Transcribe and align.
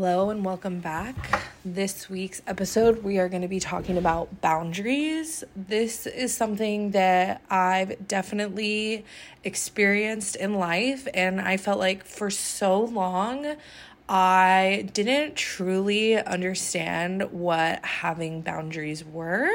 Hello 0.00 0.30
and 0.30 0.42
welcome 0.46 0.80
back. 0.80 1.14
This 1.62 2.08
week's 2.08 2.40
episode, 2.46 3.04
we 3.04 3.18
are 3.18 3.28
going 3.28 3.42
to 3.42 3.48
be 3.48 3.60
talking 3.60 3.98
about 3.98 4.40
boundaries. 4.40 5.44
This 5.54 6.06
is 6.06 6.34
something 6.34 6.92
that 6.92 7.42
I've 7.50 8.08
definitely 8.08 9.04
experienced 9.44 10.36
in 10.36 10.54
life, 10.54 11.06
and 11.12 11.38
I 11.38 11.58
felt 11.58 11.78
like 11.78 12.02
for 12.02 12.30
so 12.30 12.80
long 12.80 13.56
I 14.08 14.88
didn't 14.94 15.36
truly 15.36 16.16
understand 16.16 17.30
what 17.30 17.84
having 17.84 18.40
boundaries 18.40 19.04
were. 19.04 19.50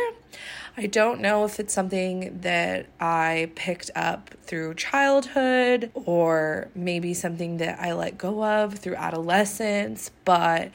I 0.78 0.88
don't 0.88 1.22
know 1.22 1.46
if 1.46 1.58
it's 1.62 1.74
something 1.74 2.40
that 2.42 2.88
I 3.00 3.50
picked 3.56 3.92
up 3.96 4.32
through 4.44 4.74
childhood 4.74 5.90
or 5.94 6.68
maybe 6.76 7.14
something 7.14 7.58
that 7.58 7.80
I 7.80 7.94
let 7.94 8.18
go 8.18 8.44
of 8.44 8.76
through 8.76 8.96
adolescence, 8.96 10.12
but 10.26 10.72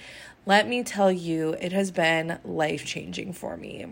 let 0.47 0.67
me 0.67 0.83
tell 0.83 1.13
you, 1.13 1.53
it 1.61 1.73
has 1.73 1.91
been 1.91 2.39
life 2.47 2.87
changing 2.87 3.35
for 3.35 3.59
me. 3.59 3.89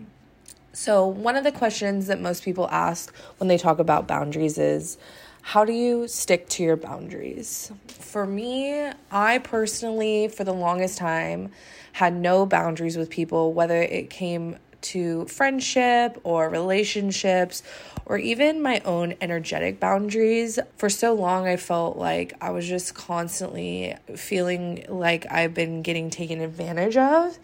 So, 0.73 1.05
one 1.05 1.35
of 1.35 1.43
the 1.43 1.51
questions 1.51 2.07
that 2.07 2.19
most 2.19 2.43
people 2.43 2.67
ask 2.71 3.13
when 3.37 3.47
they 3.47 3.57
talk 3.57 3.77
about 3.77 4.07
boundaries 4.07 4.57
is 4.57 4.97
how 5.41 5.63
do 5.63 5.73
you 5.73 6.07
stick 6.07 6.49
to 6.49 6.63
your 6.63 6.75
boundaries? 6.75 7.71
For 7.87 8.25
me, 8.25 8.91
I 9.11 9.37
personally, 9.39 10.27
for 10.27 10.43
the 10.43 10.53
longest 10.53 10.97
time, 10.97 11.51
had 11.93 12.15
no 12.15 12.47
boundaries 12.47 12.97
with 12.97 13.09
people, 13.09 13.53
whether 13.53 13.81
it 13.81 14.09
came 14.09 14.57
to 14.81 15.25
friendship 15.25 16.19
or 16.23 16.49
relationships 16.49 17.63
or 18.05 18.17
even 18.17 18.61
my 18.61 18.81
own 18.85 19.13
energetic 19.21 19.79
boundaries. 19.79 20.59
For 20.77 20.89
so 20.89 21.13
long, 21.13 21.47
I 21.47 21.57
felt 21.57 21.97
like 21.97 22.33
I 22.41 22.49
was 22.51 22.67
just 22.67 22.95
constantly 22.95 23.95
feeling 24.15 24.85
like 24.89 25.31
I've 25.31 25.53
been 25.53 25.81
getting 25.81 26.09
taken 26.09 26.41
advantage 26.41 26.97
of. 26.97 27.37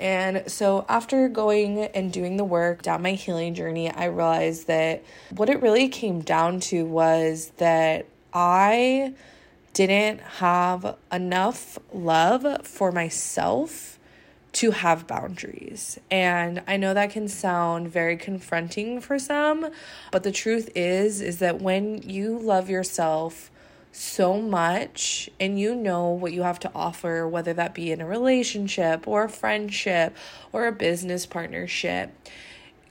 And 0.00 0.44
so, 0.46 0.86
after 0.88 1.28
going 1.28 1.84
and 1.84 2.12
doing 2.12 2.36
the 2.36 2.44
work 2.44 2.82
down 2.82 3.02
my 3.02 3.12
healing 3.12 3.54
journey, 3.54 3.90
I 3.90 4.04
realized 4.04 4.68
that 4.68 5.02
what 5.34 5.48
it 5.48 5.60
really 5.60 5.88
came 5.88 6.20
down 6.20 6.60
to 6.60 6.84
was 6.84 7.50
that 7.56 8.06
I 8.32 9.14
didn't 9.72 10.20
have 10.20 10.96
enough 11.10 11.78
love 11.92 12.66
for 12.66 12.92
myself 12.92 13.97
to 14.52 14.70
have 14.70 15.06
boundaries. 15.06 15.98
And 16.10 16.62
I 16.66 16.76
know 16.76 16.94
that 16.94 17.10
can 17.10 17.28
sound 17.28 17.88
very 17.88 18.16
confronting 18.16 19.00
for 19.00 19.18
some, 19.18 19.70
but 20.10 20.22
the 20.22 20.32
truth 20.32 20.70
is 20.74 21.20
is 21.20 21.38
that 21.38 21.60
when 21.60 22.02
you 22.02 22.38
love 22.38 22.70
yourself 22.70 23.50
so 23.92 24.40
much 24.40 25.28
and 25.40 25.58
you 25.58 25.74
know 25.74 26.08
what 26.08 26.32
you 26.32 26.42
have 26.42 26.60
to 26.60 26.70
offer 26.74 27.26
whether 27.26 27.52
that 27.54 27.74
be 27.74 27.90
in 27.90 28.00
a 28.00 28.06
relationship 28.06 29.08
or 29.08 29.24
a 29.24 29.28
friendship 29.28 30.16
or 30.52 30.66
a 30.66 30.72
business 30.72 31.26
partnership, 31.26 32.14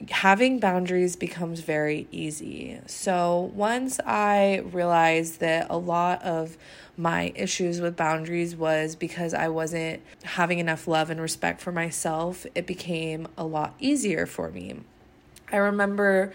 having 0.09 0.59
boundaries 0.59 1.15
becomes 1.15 1.61
very 1.61 2.07
easy. 2.11 2.79
So 2.85 3.51
once 3.53 3.99
I 4.05 4.63
realized 4.71 5.39
that 5.39 5.67
a 5.69 5.77
lot 5.77 6.21
of 6.23 6.57
my 6.95 7.31
issues 7.35 7.81
with 7.81 7.95
boundaries 7.95 8.55
was 8.55 8.95
because 8.95 9.33
I 9.33 9.47
wasn't 9.49 10.01
having 10.23 10.59
enough 10.59 10.87
love 10.87 11.09
and 11.09 11.21
respect 11.21 11.61
for 11.61 11.71
myself, 11.71 12.45
it 12.55 12.65
became 12.65 13.27
a 13.37 13.45
lot 13.45 13.75
easier 13.79 14.25
for 14.25 14.51
me. 14.51 14.75
I 15.51 15.57
remember 15.57 16.33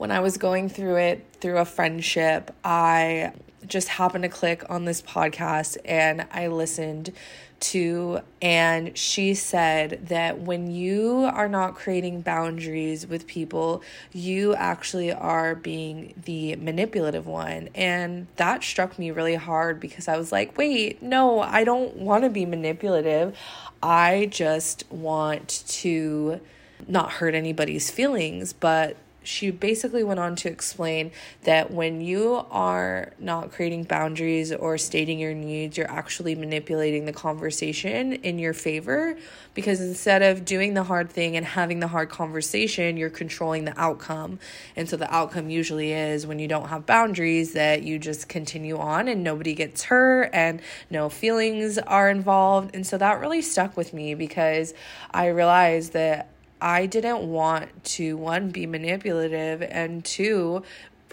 when 0.00 0.10
I 0.10 0.20
was 0.20 0.38
going 0.38 0.70
through 0.70 0.96
it 0.96 1.26
through 1.42 1.58
a 1.58 1.66
friendship, 1.66 2.56
I 2.64 3.34
just 3.66 3.88
happened 3.88 4.22
to 4.22 4.30
click 4.30 4.64
on 4.70 4.86
this 4.86 5.02
podcast 5.02 5.76
and 5.84 6.26
I 6.32 6.46
listened 6.46 7.12
to, 7.60 8.20
and 8.40 8.96
she 8.96 9.34
said 9.34 10.06
that 10.08 10.40
when 10.40 10.70
you 10.70 11.28
are 11.30 11.50
not 11.50 11.74
creating 11.74 12.22
boundaries 12.22 13.06
with 13.06 13.26
people, 13.26 13.82
you 14.10 14.54
actually 14.54 15.12
are 15.12 15.54
being 15.54 16.14
the 16.24 16.56
manipulative 16.56 17.26
one. 17.26 17.68
And 17.74 18.26
that 18.36 18.64
struck 18.64 18.98
me 18.98 19.10
really 19.10 19.34
hard 19.34 19.80
because 19.80 20.08
I 20.08 20.16
was 20.16 20.32
like, 20.32 20.56
wait, 20.56 21.02
no, 21.02 21.40
I 21.40 21.62
don't 21.62 21.96
want 21.96 22.24
to 22.24 22.30
be 22.30 22.46
manipulative. 22.46 23.36
I 23.82 24.28
just 24.30 24.90
want 24.90 25.62
to 25.68 26.40
not 26.88 27.12
hurt 27.12 27.34
anybody's 27.34 27.90
feelings, 27.90 28.54
but 28.54 28.96
she 29.22 29.50
basically 29.50 30.02
went 30.02 30.18
on 30.18 30.34
to 30.36 30.48
explain 30.48 31.12
that 31.44 31.70
when 31.70 32.00
you 32.00 32.44
are 32.50 33.12
not 33.18 33.52
creating 33.52 33.84
boundaries 33.84 34.52
or 34.52 34.78
stating 34.78 35.18
your 35.18 35.34
needs, 35.34 35.76
you're 35.76 35.90
actually 35.90 36.34
manipulating 36.34 37.04
the 37.04 37.12
conversation 37.12 38.12
in 38.12 38.38
your 38.38 38.54
favor 38.54 39.16
because 39.54 39.80
instead 39.80 40.22
of 40.22 40.44
doing 40.44 40.74
the 40.74 40.84
hard 40.84 41.10
thing 41.10 41.36
and 41.36 41.44
having 41.44 41.80
the 41.80 41.88
hard 41.88 42.08
conversation, 42.08 42.96
you're 42.96 43.10
controlling 43.10 43.64
the 43.64 43.78
outcome. 43.78 44.38
And 44.76 44.88
so 44.88 44.96
the 44.96 45.12
outcome 45.12 45.50
usually 45.50 45.92
is 45.92 46.26
when 46.26 46.38
you 46.38 46.48
don't 46.48 46.68
have 46.68 46.86
boundaries 46.86 47.52
that 47.52 47.82
you 47.82 47.98
just 47.98 48.28
continue 48.28 48.78
on 48.78 49.08
and 49.08 49.22
nobody 49.22 49.54
gets 49.54 49.84
hurt 49.84 50.30
and 50.32 50.60
no 50.88 51.08
feelings 51.08 51.78
are 51.78 52.08
involved. 52.08 52.74
And 52.74 52.86
so 52.86 52.96
that 52.98 53.20
really 53.20 53.42
stuck 53.42 53.76
with 53.76 53.92
me 53.92 54.14
because 54.14 54.72
I 55.10 55.26
realized 55.26 55.92
that 55.92 56.28
I 56.60 56.86
didn't 56.86 57.22
want 57.22 57.84
to, 57.84 58.16
one, 58.16 58.50
be 58.50 58.66
manipulative, 58.66 59.62
and 59.62 60.04
two, 60.04 60.62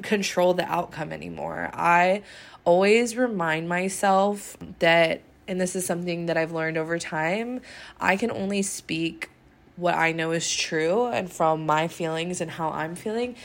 control 0.01 0.53
the 0.53 0.65
outcome 0.65 1.11
anymore. 1.11 1.69
I 1.73 2.23
always 2.65 3.15
remind 3.15 3.69
myself 3.69 4.57
that, 4.79 5.21
and 5.47 5.59
this 5.59 5.75
is 5.75 5.85
something 5.85 6.25
that 6.25 6.37
I've 6.37 6.51
learned 6.51 6.77
over 6.77 6.99
time, 6.99 7.61
I 7.99 8.17
can 8.17 8.29
only 8.31 8.61
speak 8.61 9.29
what 9.77 9.93
I 9.93 10.11
know 10.11 10.31
is 10.31 10.53
true 10.53 11.05
and 11.05 11.31
from 11.31 11.65
my 11.65 11.87
feelings 11.87 12.41
and 12.41 12.51
how 12.51 12.69
I'm 12.69 12.95
feeling, 12.95 13.35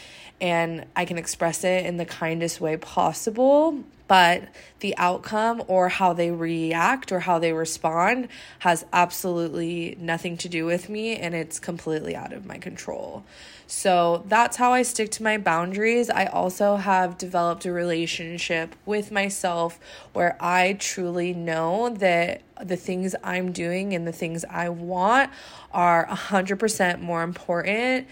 and 0.43 0.85
I 0.95 1.07
can 1.07 1.17
express 1.17 1.65
it 1.65 1.87
in 1.87 1.97
the 1.97 2.05
kindest 2.05 2.61
way 2.61 2.77
possible 2.77 3.83
but 4.13 4.43
the 4.81 4.95
outcome 4.99 5.63
or 5.69 5.89
how 5.89 6.13
they 6.13 6.31
react 6.31 7.13
or 7.13 7.21
how 7.21 7.39
they 7.39 7.51
respond 7.55 8.29
has 8.59 8.85
absolutely 8.93 9.97
nothing 9.99 10.37
to 10.37 10.51
do 10.51 10.67
with 10.67 10.91
me 10.91 11.17
and 11.17 11.35
it's 11.35 11.59
completely 11.59 12.15
out 12.15 12.35
of 12.35 12.45
my 12.45 12.59
control. 12.59 13.25
So 13.67 14.23
that's 14.29 14.59
how 14.59 14.75
I 14.75 14.83
stick 14.83 15.11
to 15.13 15.23
my 15.23 15.39
boundaries. 15.39 16.11
I 16.11 16.27
also 16.27 16.77
have 16.77 17.17
developed 17.17 17.65
a 17.65 17.73
relationship 17.73 18.75
with 18.85 19.11
myself 19.11 19.81
where 20.13 20.37
I 20.39 20.75
truly 20.75 21.33
know 21.33 21.89
that 21.89 22.43
the 22.63 22.77
things 22.77 23.15
I'm 23.25 23.51
doing 23.51 23.95
and 23.95 24.07
the 24.07 24.13
things 24.13 24.45
I 24.45 24.69
want 24.69 25.31
are 25.73 26.07
100% 26.07 27.01
more 27.01 27.23
important 27.23 28.09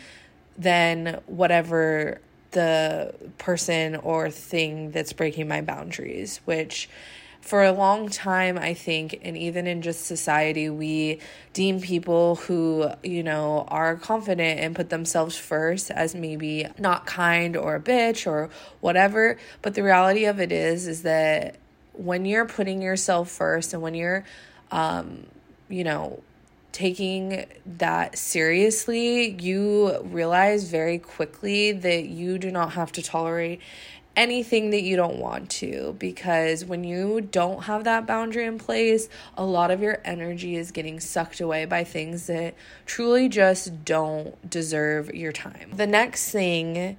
than 0.60 1.20
whatever 1.26 2.20
the 2.50 3.14
person 3.38 3.96
or 3.96 4.30
thing 4.30 4.90
that's 4.90 5.12
breaking 5.12 5.48
my 5.48 5.60
boundaries, 5.60 6.40
which 6.44 6.88
for 7.40 7.64
a 7.64 7.72
long 7.72 8.10
time, 8.10 8.58
I 8.58 8.74
think, 8.74 9.18
and 9.22 9.36
even 9.36 9.66
in 9.66 9.80
just 9.80 10.04
society, 10.04 10.68
we 10.68 11.20
deem 11.54 11.80
people 11.80 12.36
who, 12.36 12.90
you 13.02 13.22
know, 13.22 13.64
are 13.68 13.96
confident 13.96 14.60
and 14.60 14.76
put 14.76 14.90
themselves 14.90 15.36
first 15.36 15.90
as 15.90 16.14
maybe 16.14 16.66
not 16.78 17.06
kind 17.06 17.56
or 17.56 17.76
a 17.76 17.80
bitch 17.80 18.26
or 18.26 18.50
whatever. 18.80 19.38
But 19.62 19.74
the 19.74 19.82
reality 19.82 20.26
of 20.26 20.38
it 20.38 20.52
is, 20.52 20.86
is 20.86 21.02
that 21.02 21.56
when 21.94 22.26
you're 22.26 22.46
putting 22.46 22.82
yourself 22.82 23.30
first 23.30 23.72
and 23.72 23.82
when 23.82 23.94
you're, 23.94 24.24
um, 24.70 25.26
you 25.70 25.84
know, 25.84 26.22
taking 26.72 27.46
that 27.66 28.16
seriously, 28.16 29.30
you 29.40 30.00
realize 30.02 30.70
very 30.70 30.98
quickly 30.98 31.72
that 31.72 32.04
you 32.06 32.38
do 32.38 32.50
not 32.50 32.72
have 32.72 32.92
to 32.92 33.02
tolerate 33.02 33.60
anything 34.16 34.70
that 34.70 34.82
you 34.82 34.96
don't 34.96 35.16
want 35.16 35.48
to 35.48 35.94
because 35.98 36.64
when 36.64 36.84
you 36.84 37.20
don't 37.20 37.64
have 37.64 37.84
that 37.84 38.06
boundary 38.06 38.44
in 38.44 38.58
place, 38.58 39.08
a 39.36 39.44
lot 39.44 39.70
of 39.70 39.80
your 39.80 40.00
energy 40.04 40.56
is 40.56 40.70
getting 40.70 41.00
sucked 41.00 41.40
away 41.40 41.64
by 41.64 41.84
things 41.84 42.26
that 42.26 42.54
truly 42.86 43.28
just 43.28 43.84
don't 43.84 44.48
deserve 44.48 45.14
your 45.14 45.32
time. 45.32 45.70
The 45.72 45.86
next 45.86 46.30
thing 46.30 46.96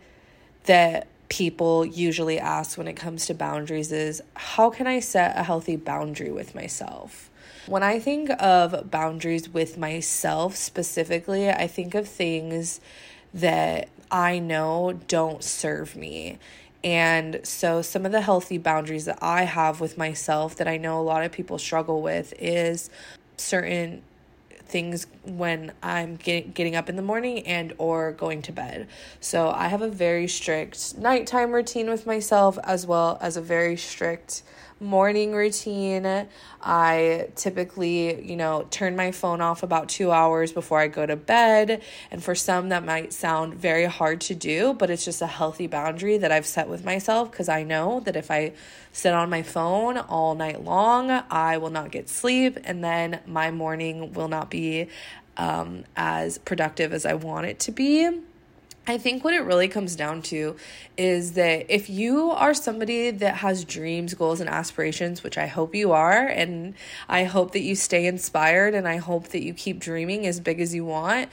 that 0.66 1.08
people 1.28 1.86
usually 1.86 2.40
ask 2.40 2.78
when 2.78 2.88
it 2.88 2.96
comes 2.96 3.26
to 3.26 3.34
boundaries 3.34 3.92
is 3.92 4.22
how 4.36 4.70
can 4.70 4.86
I 4.86 5.00
set 5.00 5.38
a 5.38 5.44
healthy 5.44 5.78
boundary 5.78 6.30
with 6.32 6.54
myself? 6.54 7.31
When 7.68 7.84
I 7.84 8.00
think 8.00 8.30
of 8.42 8.90
boundaries 8.90 9.50
with 9.50 9.78
myself 9.78 10.56
specifically, 10.56 11.50
I 11.50 11.68
think 11.68 11.94
of 11.94 12.08
things 12.08 12.82
that 13.34 13.88
I 14.10 14.40
know 14.40 15.00
don't 15.08 15.44
serve 15.44 15.96
me. 15.96 16.40
And 16.84 17.42
so, 17.44 17.84
some 17.84 18.06
of 18.08 18.12
the 18.12 18.22
healthy 18.22 18.58
boundaries 18.58 19.06
that 19.06 19.20
I 19.22 19.44
have 19.44 19.80
with 19.80 19.98
myself 19.98 20.56
that 20.56 20.68
I 20.68 20.78
know 20.78 21.00
a 21.00 21.04
lot 21.04 21.24
of 21.24 21.32
people 21.32 21.60
struggle 21.60 22.02
with 22.02 22.34
is 22.40 22.90
certain 23.38 24.02
things 24.66 25.06
when 25.24 25.72
I'm 25.84 26.16
get, 26.16 26.54
getting 26.54 26.76
up 26.76 26.90
in 26.90 26.96
the 26.96 27.02
morning 27.02 27.46
and 27.46 27.74
or 27.78 28.12
going 28.12 28.42
to 28.44 28.52
bed. 28.52 28.88
So 29.20 29.50
I 29.50 29.68
have 29.68 29.82
a 29.82 29.90
very 29.90 30.28
strict 30.28 30.98
nighttime 30.98 31.52
routine 31.52 31.90
with 31.90 32.06
myself 32.06 32.58
as 32.64 32.88
well 32.88 33.18
as 33.22 33.38
a 33.38 33.42
very 33.42 33.78
strict 33.78 34.44
morning 34.82 35.32
routine. 35.32 36.28
I 36.62 37.28
typically, 37.36 38.22
you 38.24 38.36
know, 38.36 38.68
turn 38.72 38.96
my 38.96 39.12
phone 39.12 39.40
off 39.40 39.62
about 39.62 39.90
two 39.90 40.12
hours 40.12 40.52
before 40.52 40.80
I 40.80 40.88
go 40.88 41.06
to 41.06 41.16
bed. 41.16 41.84
And 42.10 42.24
for 42.24 42.34
some, 42.34 42.70
that 42.70 42.84
might 42.84 43.14
sound 43.14 43.54
very 43.54 43.86
hard 43.86 44.22
to 44.22 44.36
do, 44.36 44.74
but 44.74 44.90
it's 44.90 45.06
just 45.06 45.22
a 45.22 45.28
healthy 45.28 45.68
boundary 45.68 46.18
that 46.18 46.32
I've 46.32 46.48
set 46.48 46.68
with 46.68 46.84
myself 46.84 47.30
because 47.30 47.48
I 47.48 47.62
know 47.64 48.00
that 48.02 48.16
if 48.16 48.32
I 48.32 48.54
sit 48.92 49.14
on 49.14 49.30
my 49.30 49.44
phone 49.44 49.98
all 49.98 50.36
night 50.36 50.64
long, 50.64 51.12
I 51.12 51.58
will 51.58 51.70
not 51.70 51.92
get 51.92 52.10
sleep. 52.10 52.58
And 52.64 52.84
then 52.84 53.20
my 53.28 53.52
morning 53.52 54.14
will 54.14 54.28
not 54.28 54.50
be 54.50 54.90
um, 55.42 55.84
as 55.96 56.38
productive 56.38 56.94
as 56.94 57.04
I 57.04 57.16
want 57.16 57.48
it 57.48 57.58
to 57.62 57.72
be. 57.72 58.22
I 58.88 58.98
think 58.98 59.24
what 59.24 59.34
it 59.34 59.40
really 59.40 59.68
comes 59.68 59.96
down 59.96 60.22
to 60.24 60.56
is 60.98 61.34
that 61.34 61.66
if 61.68 61.90
you 61.90 62.32
are 62.32 62.54
somebody 62.54 63.10
that 63.10 63.36
has 63.38 63.66
dreams, 63.66 64.14
goals, 64.14 64.40
and 64.40 64.50
aspirations, 64.50 65.24
which 65.24 65.38
I 65.38 65.48
hope 65.48 65.74
you 65.74 65.92
are, 65.92 66.26
and 66.26 66.76
I 67.10 67.24
hope 67.24 67.54
that 67.54 67.62
you 67.62 67.76
stay 67.76 68.06
inspired 68.06 68.74
and 68.76 68.88
I 68.88 68.98
hope 68.98 69.30
that 69.30 69.44
you 69.44 69.54
keep 69.54 69.80
dreaming 69.80 70.28
as 70.28 70.40
big 70.40 70.60
as 70.60 70.76
you 70.76 70.86
want, 70.86 71.30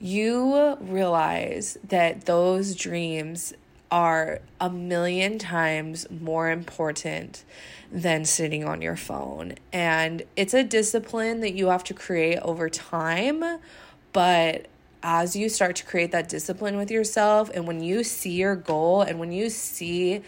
you 0.00 0.76
realize 0.80 1.78
that 1.84 2.26
those 2.26 2.74
dreams 2.74 3.54
are 3.94 4.40
a 4.60 4.68
million 4.68 5.38
times 5.38 6.04
more 6.10 6.50
important 6.50 7.44
than 7.92 8.24
sitting 8.24 8.64
on 8.64 8.82
your 8.82 8.96
phone. 8.96 9.54
And 9.72 10.24
it's 10.34 10.52
a 10.52 10.64
discipline 10.64 11.38
that 11.42 11.54
you 11.54 11.68
have 11.68 11.84
to 11.84 11.94
create 11.94 12.40
over 12.40 12.68
time, 12.68 13.60
but 14.12 14.66
as 15.04 15.36
you 15.36 15.48
start 15.48 15.76
to 15.76 15.84
create 15.84 16.10
that 16.10 16.28
discipline 16.28 16.76
with 16.76 16.90
yourself, 16.90 17.48
and 17.54 17.68
when 17.68 17.84
you 17.84 18.02
see 18.02 18.32
your 18.32 18.56
goal 18.56 19.02
and 19.02 19.20
when 19.20 19.30
you 19.30 19.48
see 19.48 20.22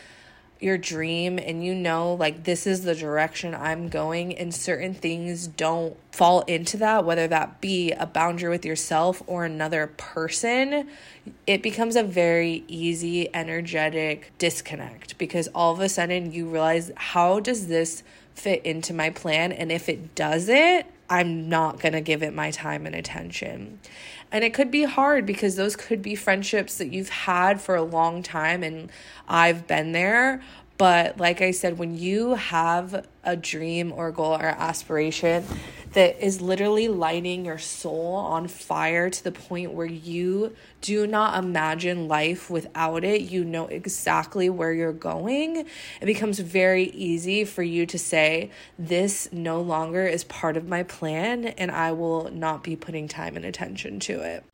your 0.61 0.79
dream 0.79 1.39
and 1.39 1.63
you 1.63 1.75
know 1.75 2.15
like 2.15 2.45
this 2.45 2.67
is 2.67 2.83
the 2.83 2.95
direction 2.95 3.55
I'm 3.55 3.89
going 3.89 4.37
and 4.37 4.55
certain 4.55 4.95
things 4.95 5.47
don't 5.47 5.97
fall 6.13 6.41
into 6.43 6.79
that 6.79 7.05
whether 7.05 7.29
that 7.29 7.61
be 7.61 7.93
a 7.93 8.07
boundary 8.07 8.49
with 8.49 8.65
yourself 8.65 9.23
or 9.27 9.45
another 9.45 9.89
person 9.99 10.89
it 11.47 11.63
becomes 11.63 11.95
a 11.95 12.03
very 12.03 12.65
easy 12.69 13.35
energetic 13.35 14.33
disconnect 14.39 15.19
because 15.19 15.49
all 15.49 15.75
of 15.75 15.81
a 15.81 15.89
sudden 15.89 16.33
you 16.33 16.49
realize 16.49 16.91
how 16.97 17.39
does 17.39 17.67
this 17.67 18.03
fit 18.35 18.65
into 18.65 18.95
my 18.95 19.11
plan 19.11 19.53
and 19.53 19.71
if 19.71 19.89
it 19.89 20.15
doesn't 20.15 20.87
I'm 21.09 21.49
not 21.49 21.81
going 21.81 21.93
to 21.93 22.01
give 22.01 22.23
it 22.23 22.35
my 22.35 22.51
time 22.51 22.87
and 22.87 22.95
attention. 22.95 23.79
And 24.33 24.45
it 24.45 24.53
could 24.53 24.71
be 24.71 24.85
hard 24.85 25.25
because 25.25 25.57
those 25.57 25.77
could 25.77 26.03
be 26.03 26.15
friendships 26.15 26.79
that 26.79 26.93
you've 26.93 27.11
had 27.11 27.61
for 27.61 27.77
a 27.77 27.83
long 27.83 28.23
time, 28.23 28.63
and 28.63 28.91
I've 29.29 29.67
been 29.67 29.93
there. 29.93 30.43
But 30.79 31.19
like 31.19 31.41
I 31.41 31.53
said, 31.53 31.79
when 31.79 31.97
you 31.97 32.35
have 32.35 33.07
a 33.25 33.37
dream 33.37 33.93
or 33.93 34.13
goal 34.13 34.35
or 34.35 34.47
aspiration 34.47 35.45
that 35.93 36.23
is 36.23 36.43
literally 36.43 36.89
lighting 36.89 37.47
your 37.47 37.57
soul 37.57 38.17
on 38.17 38.49
fire 38.49 39.09
to 39.09 39.25
the 39.25 39.33
point 39.33 39.73
where 39.73 39.87
you 39.87 40.55
do 40.83 41.07
not 41.07 41.43
imagine 41.43 42.07
life 42.07 42.51
without 42.51 43.03
it, 43.03 43.23
you 43.23 43.45
know 43.45 43.67
exactly 43.69 44.51
where 44.51 44.75
you're 44.75 44.93
going, 44.93 45.65
it 46.01 46.05
becomes 46.05 46.39
very 46.39 46.85
easy 46.91 47.45
for 47.45 47.63
you 47.63 47.87
to 47.87 47.99
say, 47.99 48.51
This 48.79 49.31
no 49.33 49.63
longer 49.63 50.05
is 50.05 50.25
part 50.25 50.59
of 50.59 50.69
my 50.69 50.83
plan, 50.83 51.47
and 51.47 51.71
I 51.71 51.93
will 51.93 52.31
not 52.31 52.63
be 52.63 52.77
putting 52.77 53.09
time 53.09 53.35
and 53.35 53.47
attention 53.47 53.99
to 54.01 54.21
it. 54.21 54.45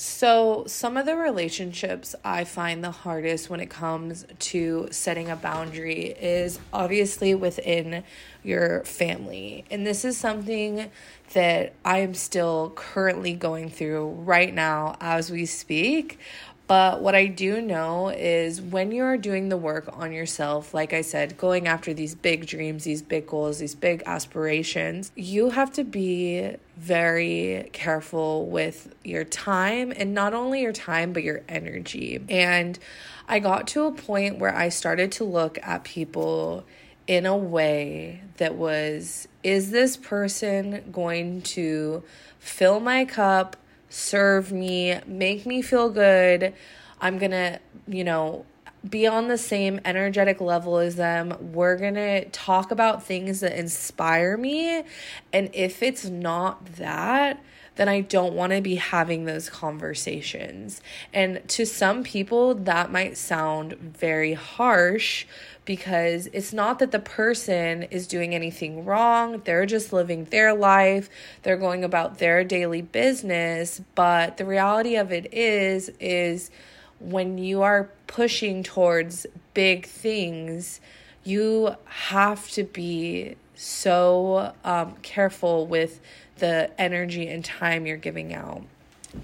So, 0.00 0.62
some 0.68 0.96
of 0.96 1.06
the 1.06 1.16
relationships 1.16 2.14
I 2.24 2.44
find 2.44 2.84
the 2.84 2.92
hardest 2.92 3.50
when 3.50 3.58
it 3.58 3.68
comes 3.68 4.24
to 4.38 4.86
setting 4.92 5.28
a 5.28 5.34
boundary 5.34 6.14
is 6.20 6.60
obviously 6.72 7.34
within 7.34 8.04
your 8.44 8.84
family. 8.84 9.64
And 9.72 9.84
this 9.84 10.04
is 10.04 10.16
something 10.16 10.88
that 11.32 11.72
I 11.84 11.98
am 11.98 12.14
still 12.14 12.72
currently 12.76 13.32
going 13.34 13.70
through 13.70 14.10
right 14.10 14.54
now 14.54 14.96
as 15.00 15.32
we 15.32 15.46
speak. 15.46 16.20
But 16.68 17.00
what 17.00 17.14
I 17.14 17.28
do 17.28 17.62
know 17.62 18.10
is 18.10 18.60
when 18.60 18.92
you're 18.92 19.16
doing 19.16 19.48
the 19.48 19.56
work 19.56 19.88
on 19.90 20.12
yourself, 20.12 20.74
like 20.74 20.92
I 20.92 21.00
said, 21.00 21.38
going 21.38 21.66
after 21.66 21.94
these 21.94 22.14
big 22.14 22.46
dreams, 22.46 22.84
these 22.84 23.00
big 23.00 23.26
goals, 23.26 23.58
these 23.58 23.74
big 23.74 24.02
aspirations, 24.04 25.10
you 25.16 25.48
have 25.48 25.72
to 25.72 25.82
be 25.82 26.56
very 26.76 27.70
careful 27.72 28.44
with 28.44 28.94
your 29.02 29.24
time 29.24 29.94
and 29.96 30.12
not 30.12 30.34
only 30.34 30.60
your 30.60 30.74
time, 30.74 31.14
but 31.14 31.22
your 31.22 31.40
energy. 31.48 32.22
And 32.28 32.78
I 33.26 33.38
got 33.38 33.66
to 33.68 33.84
a 33.84 33.92
point 33.92 34.38
where 34.38 34.54
I 34.54 34.68
started 34.68 35.10
to 35.12 35.24
look 35.24 35.58
at 35.62 35.84
people 35.84 36.66
in 37.06 37.24
a 37.24 37.36
way 37.36 38.20
that 38.36 38.56
was 38.56 39.26
is 39.42 39.70
this 39.70 39.96
person 39.96 40.84
going 40.92 41.40
to 41.40 42.02
fill 42.38 42.78
my 42.78 43.06
cup? 43.06 43.56
Serve 43.88 44.52
me, 44.52 45.00
make 45.06 45.46
me 45.46 45.62
feel 45.62 45.90
good. 45.90 46.54
I'm 47.00 47.18
going 47.18 47.30
to, 47.30 47.60
you 47.86 48.04
know, 48.04 48.44
be 48.88 49.06
on 49.06 49.28
the 49.28 49.38
same 49.38 49.80
energetic 49.84 50.40
level 50.40 50.78
as 50.78 50.96
them. 50.96 51.52
We're 51.52 51.76
going 51.76 51.94
to 51.94 52.28
talk 52.30 52.70
about 52.70 53.02
things 53.02 53.40
that 53.40 53.58
inspire 53.58 54.36
me. 54.36 54.84
And 55.32 55.50
if 55.52 55.82
it's 55.82 56.04
not 56.04 56.64
that, 56.76 57.42
then 57.78 57.88
I 57.88 58.00
don't 58.00 58.34
want 58.34 58.52
to 58.52 58.60
be 58.60 58.74
having 58.74 59.24
those 59.24 59.48
conversations. 59.48 60.80
And 61.14 61.40
to 61.50 61.64
some 61.64 62.02
people, 62.02 62.56
that 62.56 62.90
might 62.90 63.16
sound 63.16 63.74
very 63.74 64.34
harsh 64.34 65.26
because 65.64 66.26
it's 66.32 66.52
not 66.52 66.80
that 66.80 66.90
the 66.90 66.98
person 66.98 67.84
is 67.84 68.08
doing 68.08 68.34
anything 68.34 68.84
wrong. 68.84 69.42
They're 69.44 69.64
just 69.64 69.92
living 69.92 70.24
their 70.24 70.54
life, 70.54 71.08
they're 71.44 71.56
going 71.56 71.84
about 71.84 72.18
their 72.18 72.42
daily 72.42 72.82
business. 72.82 73.80
But 73.94 74.38
the 74.38 74.44
reality 74.44 74.96
of 74.96 75.12
it 75.12 75.32
is, 75.32 75.88
is 76.00 76.50
when 76.98 77.38
you 77.38 77.62
are 77.62 77.90
pushing 78.08 78.64
towards 78.64 79.24
big 79.54 79.86
things, 79.86 80.80
you 81.22 81.76
have 81.84 82.50
to 82.50 82.64
be 82.64 83.36
so 83.54 84.52
um, 84.64 84.96
careful 85.02 85.66
with 85.66 86.00
the 86.38 86.70
energy 86.78 87.28
and 87.28 87.44
time 87.44 87.86
you're 87.86 87.96
giving 87.96 88.34
out. 88.34 88.62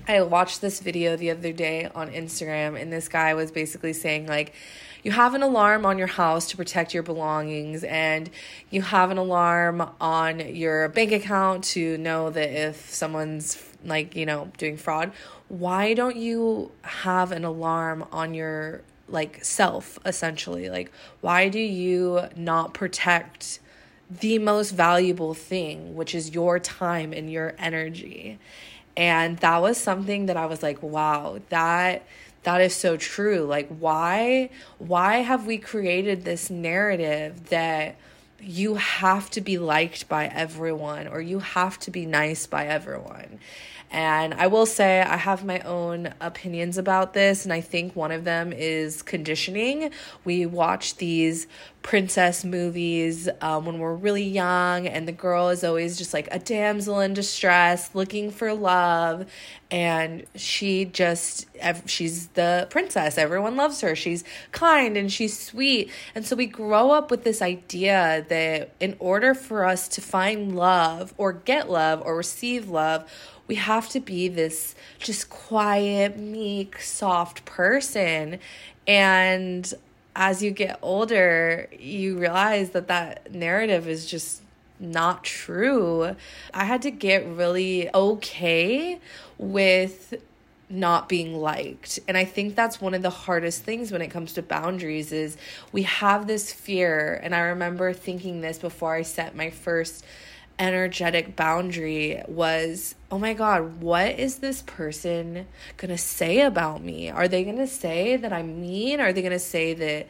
I 0.08 0.22
watched 0.22 0.60
this 0.60 0.80
video 0.80 1.16
the 1.16 1.30
other 1.30 1.52
day 1.52 1.90
on 1.94 2.10
Instagram, 2.10 2.80
and 2.80 2.92
this 2.92 3.08
guy 3.08 3.34
was 3.34 3.50
basically 3.50 3.92
saying, 3.92 4.26
like, 4.26 4.54
you 5.04 5.12
have 5.12 5.34
an 5.34 5.42
alarm 5.42 5.84
on 5.84 5.98
your 5.98 6.06
house 6.06 6.48
to 6.48 6.56
protect 6.56 6.94
your 6.94 7.02
belongings 7.02 7.84
and 7.84 8.30
you 8.70 8.80
have 8.80 9.10
an 9.10 9.18
alarm 9.18 9.88
on 10.00 10.40
your 10.40 10.88
bank 10.88 11.12
account 11.12 11.62
to 11.62 11.98
know 11.98 12.30
that 12.30 12.50
if 12.50 12.88
someone's 12.92 13.62
like 13.84 14.16
you 14.16 14.24
know 14.24 14.50
doing 14.56 14.78
fraud 14.78 15.12
why 15.48 15.92
don't 15.92 16.16
you 16.16 16.72
have 16.80 17.32
an 17.32 17.44
alarm 17.44 18.04
on 18.10 18.32
your 18.32 18.80
like 19.08 19.44
self 19.44 19.98
essentially 20.06 20.70
like 20.70 20.90
why 21.20 21.50
do 21.50 21.58
you 21.58 22.22
not 22.34 22.72
protect 22.72 23.60
the 24.10 24.38
most 24.38 24.70
valuable 24.72 25.34
thing 25.34 25.94
which 25.94 26.14
is 26.14 26.34
your 26.34 26.58
time 26.58 27.12
and 27.12 27.30
your 27.30 27.54
energy. 27.58 28.38
And 28.96 29.38
that 29.38 29.60
was 29.60 29.76
something 29.76 30.26
that 30.26 30.36
I 30.36 30.46
was 30.46 30.62
like 30.62 30.82
wow 30.82 31.40
that 31.48 32.04
that 32.44 32.60
is 32.60 32.74
so 32.74 32.96
true. 32.96 33.40
Like 33.40 33.68
why 33.68 34.50
why 34.78 35.16
have 35.18 35.46
we 35.46 35.58
created 35.58 36.24
this 36.24 36.50
narrative 36.50 37.48
that 37.48 37.96
you 38.40 38.74
have 38.74 39.30
to 39.30 39.40
be 39.40 39.56
liked 39.58 40.08
by 40.08 40.26
everyone 40.26 41.08
or 41.08 41.20
you 41.20 41.38
have 41.38 41.78
to 41.78 41.90
be 41.90 42.04
nice 42.04 42.46
by 42.46 42.66
everyone 42.66 43.38
and 43.90 44.34
I 44.34 44.48
will 44.48 44.66
say 44.66 45.00
I 45.02 45.16
have 45.16 45.44
my 45.44 45.60
own 45.60 46.14
opinions 46.20 46.78
about 46.78 47.14
this, 47.14 47.44
and 47.44 47.52
I 47.52 47.60
think 47.60 47.94
one 47.94 48.10
of 48.10 48.24
them 48.24 48.52
is 48.52 49.02
conditioning. 49.02 49.90
We 50.24 50.46
watch 50.46 50.96
these 50.96 51.46
princess 51.84 52.46
movies 52.46 53.28
um, 53.42 53.66
when 53.66 53.78
we're 53.78 53.94
really 53.94 54.24
young, 54.24 54.88
and 54.88 55.06
the 55.06 55.12
girl 55.12 55.50
is 55.50 55.62
always 55.62 55.98
just 55.98 56.14
like 56.14 56.28
a 56.32 56.38
damsel 56.38 56.98
in 57.00 57.14
distress 57.14 57.94
looking 57.94 58.30
for 58.30 58.52
love. 58.54 59.26
And 59.70 60.24
she 60.34 60.84
just, 60.86 61.46
she's 61.86 62.28
the 62.28 62.66
princess. 62.70 63.18
Everyone 63.18 63.56
loves 63.56 63.80
her. 63.80 63.94
She's 63.96 64.24
kind 64.52 64.96
and 64.96 65.12
she's 65.12 65.38
sweet. 65.38 65.90
And 66.14 66.24
so 66.24 66.36
we 66.36 66.46
grow 66.46 66.90
up 66.92 67.10
with 67.10 67.24
this 67.24 67.42
idea 67.42 68.24
that 68.28 68.70
in 68.78 68.96
order 68.98 69.34
for 69.34 69.64
us 69.64 69.88
to 69.88 70.00
find 70.00 70.54
love 70.54 71.12
or 71.16 71.32
get 71.32 71.68
love 71.68 72.02
or 72.04 72.16
receive 72.16 72.68
love, 72.68 73.10
we 73.46 73.56
have 73.56 73.88
to 73.90 74.00
be 74.00 74.28
this 74.28 74.74
just 74.98 75.28
quiet, 75.30 76.18
meek, 76.18 76.80
soft 76.80 77.44
person. 77.44 78.38
And 78.86 79.72
as 80.16 80.42
you 80.42 80.50
get 80.50 80.78
older, 80.82 81.68
you 81.78 82.18
realize 82.18 82.70
that 82.70 82.88
that 82.88 83.32
narrative 83.32 83.88
is 83.88 84.06
just 84.06 84.42
not 84.80 85.24
true. 85.24 86.16
I 86.52 86.64
had 86.64 86.82
to 86.82 86.90
get 86.90 87.26
really 87.26 87.92
okay 87.94 89.00
with 89.38 90.14
not 90.70 91.08
being 91.08 91.34
liked. 91.34 92.00
And 92.08 92.16
I 92.16 92.24
think 92.24 92.54
that's 92.54 92.80
one 92.80 92.94
of 92.94 93.02
the 93.02 93.10
hardest 93.10 93.62
things 93.62 93.92
when 93.92 94.02
it 94.02 94.08
comes 94.08 94.32
to 94.34 94.42
boundaries 94.42 95.12
is 95.12 95.36
we 95.72 95.82
have 95.82 96.26
this 96.26 96.52
fear 96.52 97.20
and 97.22 97.34
I 97.34 97.40
remember 97.40 97.92
thinking 97.92 98.40
this 98.40 98.58
before 98.58 98.94
I 98.94 99.02
set 99.02 99.36
my 99.36 99.50
first 99.50 100.04
energetic 100.58 101.34
boundary 101.34 102.22
was 102.28 102.94
oh 103.10 103.18
my 103.18 103.34
god 103.34 103.80
what 103.80 104.18
is 104.18 104.36
this 104.36 104.62
person 104.62 105.46
to 105.90 105.98
say 105.98 106.40
about 106.40 106.82
me? 106.82 107.10
Are 107.10 107.28
they 107.28 107.44
to 107.56 107.66
say 107.66 108.16
that 108.16 108.32
i'm 108.32 108.60
mean? 108.60 109.00
Are 109.00 109.12
they 109.12 109.22
to 109.32 109.38
say 109.38 109.74
that 109.74 110.06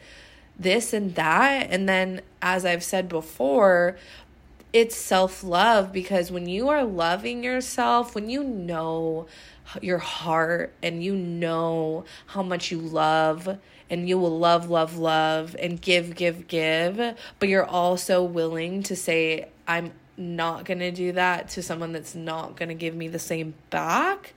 this 0.57 0.93
and 0.93 1.15
that? 1.15 1.67
And 1.69 1.89
then 1.89 2.21
as 2.41 2.65
i've 2.65 2.83
said 2.83 3.09
before 3.09 3.97
it's 4.71 4.95
self-love 4.95 5.93
because 5.93 6.31
when 6.31 6.47
you 6.47 6.67
are 6.69 6.83
loving 6.83 7.43
yourself 7.43 8.13
when 8.13 8.29
you 8.29 8.43
know 8.43 9.25
your 9.81 9.97
heart 9.97 10.73
and 10.83 11.03
you 11.03 11.15
know 11.15 12.05
how 12.27 12.43
much 12.43 12.71
you 12.71 12.79
love 12.79 13.57
and 13.89 14.09
you 14.09 14.17
will 14.17 14.37
love, 14.37 14.69
love, 14.69 14.97
love 14.97 15.55
and 15.59 15.81
give, 15.81 16.15
give, 16.15 16.47
give, 16.47 17.15
but 17.39 17.49
you're 17.49 17.65
also 17.65 18.23
willing 18.23 18.83
to 18.83 18.95
say, 18.95 19.47
I'm 19.67 19.91
not 20.17 20.65
going 20.65 20.79
to 20.79 20.91
do 20.91 21.11
that 21.13 21.49
to 21.49 21.61
someone 21.61 21.91
that's 21.91 22.15
not 22.15 22.55
going 22.55 22.69
to 22.69 22.75
give 22.75 22.95
me 22.95 23.07
the 23.07 23.19
same 23.19 23.53
back. 23.69 24.33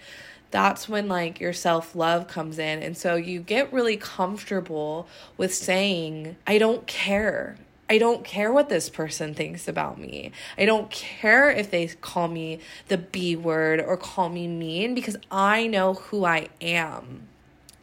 That's 0.50 0.88
when 0.88 1.08
like 1.08 1.40
your 1.40 1.52
self 1.52 1.94
love 1.94 2.26
comes 2.26 2.58
in. 2.58 2.82
And 2.82 2.96
so 2.96 3.16
you 3.16 3.40
get 3.40 3.72
really 3.72 3.96
comfortable 3.96 5.06
with 5.36 5.54
saying, 5.54 6.36
I 6.46 6.58
don't 6.58 6.86
care. 6.86 7.56
I 7.90 7.98
don't 7.98 8.22
care 8.22 8.52
what 8.52 8.68
this 8.68 8.90
person 8.90 9.32
thinks 9.32 9.66
about 9.66 9.98
me. 9.98 10.32
I 10.58 10.66
don't 10.66 10.90
care 10.90 11.50
if 11.50 11.70
they 11.70 11.86
call 11.86 12.28
me 12.28 12.60
the 12.88 12.98
B 12.98 13.34
word 13.34 13.80
or 13.80 13.96
call 13.96 14.28
me 14.28 14.46
mean 14.46 14.94
because 14.94 15.16
I 15.30 15.66
know 15.66 15.94
who 15.94 16.24
I 16.24 16.48
am 16.60 17.28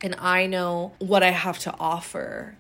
and 0.01 0.15
I 0.19 0.45
know 0.45 0.93
what 0.99 1.23
I 1.23 1.31
have 1.31 1.57
to 1.59 1.75
offer. 1.79 2.55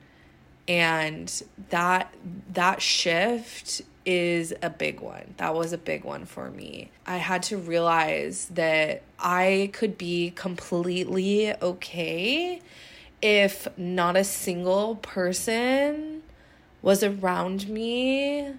And 0.67 1.43
that 1.69 2.11
that 2.51 2.81
shift 2.81 3.83
is 4.05 4.53
a 4.61 4.69
big 4.69 4.99
one. 4.99 5.33
That 5.37 5.55
was 5.55 5.73
a 5.73 5.77
big 5.77 6.03
one 6.03 6.25
for 6.25 6.49
me. 6.49 6.91
I 7.05 7.17
had 7.17 7.43
to 7.43 7.57
realize 7.57 8.45
that 8.53 9.01
I 9.19 9.71
could 9.73 9.97
be 9.97 10.31
completely 10.31 11.53
okay 11.53 12.61
if 13.21 13.67
not 13.77 14.15
a 14.15 14.23
single 14.23 14.97
person 14.97 16.21
was 16.81 17.03
around 17.03 17.67
me 17.67 18.53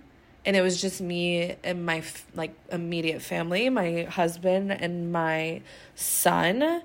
and 0.47 0.57
it 0.57 0.63
was 0.63 0.81
just 0.81 1.01
me 1.01 1.57
and 1.65 1.85
my 1.85 2.03
like 2.35 2.55
immediate 2.71 3.21
family, 3.21 3.69
my 3.69 4.05
husband 4.05 4.71
and 4.71 5.13
my 5.13 5.61
son, 5.97 6.83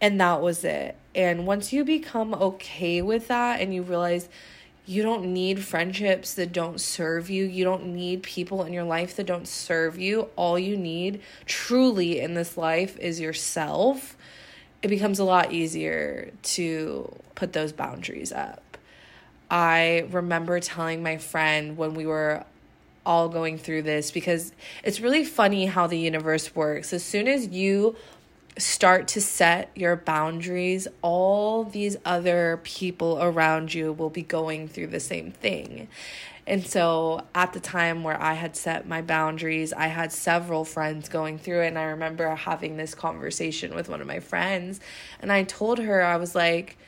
and 0.00 0.20
that 0.20 0.42
was 0.42 0.64
it. 0.64 0.96
And 1.14 1.46
once 1.46 1.72
you 1.72 1.84
become 1.84 2.34
okay 2.34 3.00
with 3.02 3.28
that 3.28 3.60
and 3.60 3.72
you 3.72 3.82
realize 3.82 4.28
you 4.86 5.02
don't 5.02 5.32
need 5.32 5.64
friendships 5.64 6.34
that 6.34 6.52
don't 6.52 6.80
serve 6.80 7.28
you, 7.28 7.44
you 7.44 7.64
don't 7.64 7.86
need 7.86 8.22
people 8.22 8.62
in 8.62 8.72
your 8.72 8.84
life 8.84 9.16
that 9.16 9.26
don't 9.26 9.48
serve 9.48 9.98
you. 9.98 10.28
All 10.36 10.58
you 10.58 10.76
need 10.76 11.20
truly 11.44 12.20
in 12.20 12.34
this 12.34 12.56
life 12.56 12.96
is 12.98 13.18
yourself. 13.18 14.16
It 14.82 14.88
becomes 14.88 15.18
a 15.18 15.24
lot 15.24 15.52
easier 15.52 16.30
to 16.42 17.12
put 17.34 17.52
those 17.52 17.72
boundaries 17.72 18.30
up. 18.30 18.78
I 19.50 20.06
remember 20.10 20.60
telling 20.60 21.02
my 21.02 21.18
friend 21.18 21.76
when 21.76 21.94
we 21.94 22.06
were 22.06 22.44
all 23.04 23.28
going 23.28 23.58
through 23.58 23.82
this 23.82 24.10
because 24.10 24.52
it's 24.82 25.00
really 25.00 25.24
funny 25.24 25.66
how 25.66 25.86
the 25.86 25.98
universe 25.98 26.54
works. 26.54 26.92
As 26.92 27.04
soon 27.04 27.28
as 27.28 27.48
you 27.48 27.96
start 28.58 29.08
to 29.08 29.20
set 29.20 29.70
your 29.74 29.96
boundaries, 29.96 30.88
all 31.02 31.64
these 31.64 31.96
other 32.04 32.60
people 32.64 33.18
around 33.20 33.74
you 33.74 33.92
will 33.92 34.10
be 34.10 34.22
going 34.22 34.68
through 34.68 34.88
the 34.88 35.00
same 35.00 35.30
thing. 35.30 35.88
And 36.46 36.64
so 36.64 37.24
at 37.34 37.52
the 37.52 37.60
time 37.60 38.04
where 38.04 38.20
I 38.20 38.34
had 38.34 38.56
set 38.56 38.86
my 38.86 39.02
boundaries, 39.02 39.72
I 39.72 39.88
had 39.88 40.12
several 40.12 40.64
friends 40.64 41.08
going 41.08 41.38
through 41.38 41.62
it. 41.62 41.68
And 41.68 41.78
I 41.78 41.84
remember 41.84 42.32
having 42.34 42.76
this 42.76 42.94
conversation 42.94 43.74
with 43.74 43.88
one 43.88 44.00
of 44.00 44.06
my 44.06 44.20
friends. 44.20 44.80
And 45.20 45.32
I 45.32 45.42
told 45.42 45.80
her, 45.80 46.02
I 46.02 46.16
was 46.16 46.36
like, 46.36 46.78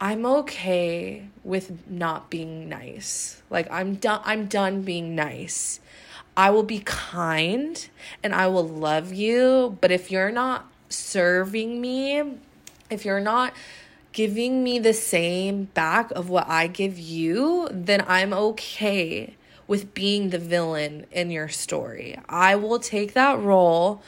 I'm 0.00 0.26
okay 0.26 1.28
with 1.42 1.88
not 1.88 2.28
being 2.28 2.68
nice. 2.68 3.40
Like 3.48 3.66
I'm 3.70 3.94
done 3.94 4.20
I'm 4.24 4.46
done 4.46 4.82
being 4.82 5.14
nice. 5.14 5.80
I 6.36 6.50
will 6.50 6.64
be 6.64 6.80
kind 6.80 7.88
and 8.22 8.34
I 8.34 8.48
will 8.48 8.68
love 8.68 9.14
you, 9.14 9.78
but 9.80 9.90
if 9.90 10.10
you're 10.10 10.30
not 10.30 10.70
serving 10.88 11.80
me, 11.80 12.38
if 12.90 13.04
you're 13.04 13.20
not 13.20 13.52
giving 14.12 14.64
me 14.64 14.78
the 14.78 14.94
same 14.94 15.64
back 15.64 16.10
of 16.12 16.30
what 16.30 16.48
I 16.48 16.68
give 16.68 16.98
you, 16.98 17.68
then 17.70 18.04
I'm 18.06 18.32
okay 18.32 19.36
with 19.66 19.92
being 19.92 20.30
the 20.30 20.38
villain 20.38 21.06
in 21.10 21.30
your 21.30 21.48
story. 21.48 22.18
I 22.28 22.56
will 22.56 22.78
take 22.78 23.12
that 23.14 23.38
role 23.38 24.02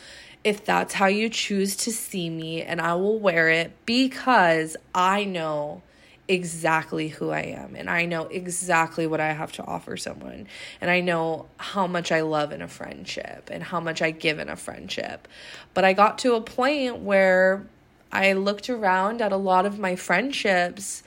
if 0.44 0.64
that's 0.64 0.94
how 0.94 1.06
you 1.06 1.28
choose 1.28 1.76
to 1.76 1.92
see 1.92 2.30
me, 2.30 2.62
and 2.62 2.80
I 2.80 2.94
will 2.94 3.18
wear 3.18 3.50
it 3.50 3.72
because 3.84 4.76
I 4.94 5.24
know 5.24 5.82
exactly 6.28 7.08
who 7.08 7.30
I 7.30 7.40
am 7.40 7.74
and 7.74 7.88
I 7.88 8.04
know 8.04 8.24
exactly 8.24 9.06
what 9.06 9.18
I 9.18 9.32
have 9.32 9.50
to 9.52 9.64
offer 9.64 9.96
someone 9.96 10.46
and 10.80 10.90
I 10.90 11.00
know 11.00 11.46
how 11.56 11.86
much 11.86 12.12
I 12.12 12.20
love 12.20 12.52
in 12.52 12.60
a 12.60 12.68
friendship 12.68 13.48
and 13.50 13.62
how 13.62 13.80
much 13.80 14.02
I 14.02 14.10
give 14.10 14.38
in 14.38 14.50
a 14.50 14.56
friendship. 14.56 15.26
But 15.72 15.86
I 15.86 15.94
got 15.94 16.18
to 16.18 16.34
a 16.34 16.42
point 16.42 16.98
where 16.98 17.66
I 18.12 18.34
looked 18.34 18.68
around 18.68 19.22
at 19.22 19.32
a 19.32 19.36
lot 19.36 19.64
of 19.64 19.78
my 19.78 19.96
friendships 19.96 21.02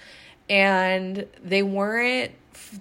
and 0.49 1.27
they 1.43 1.63
weren't 1.63 2.31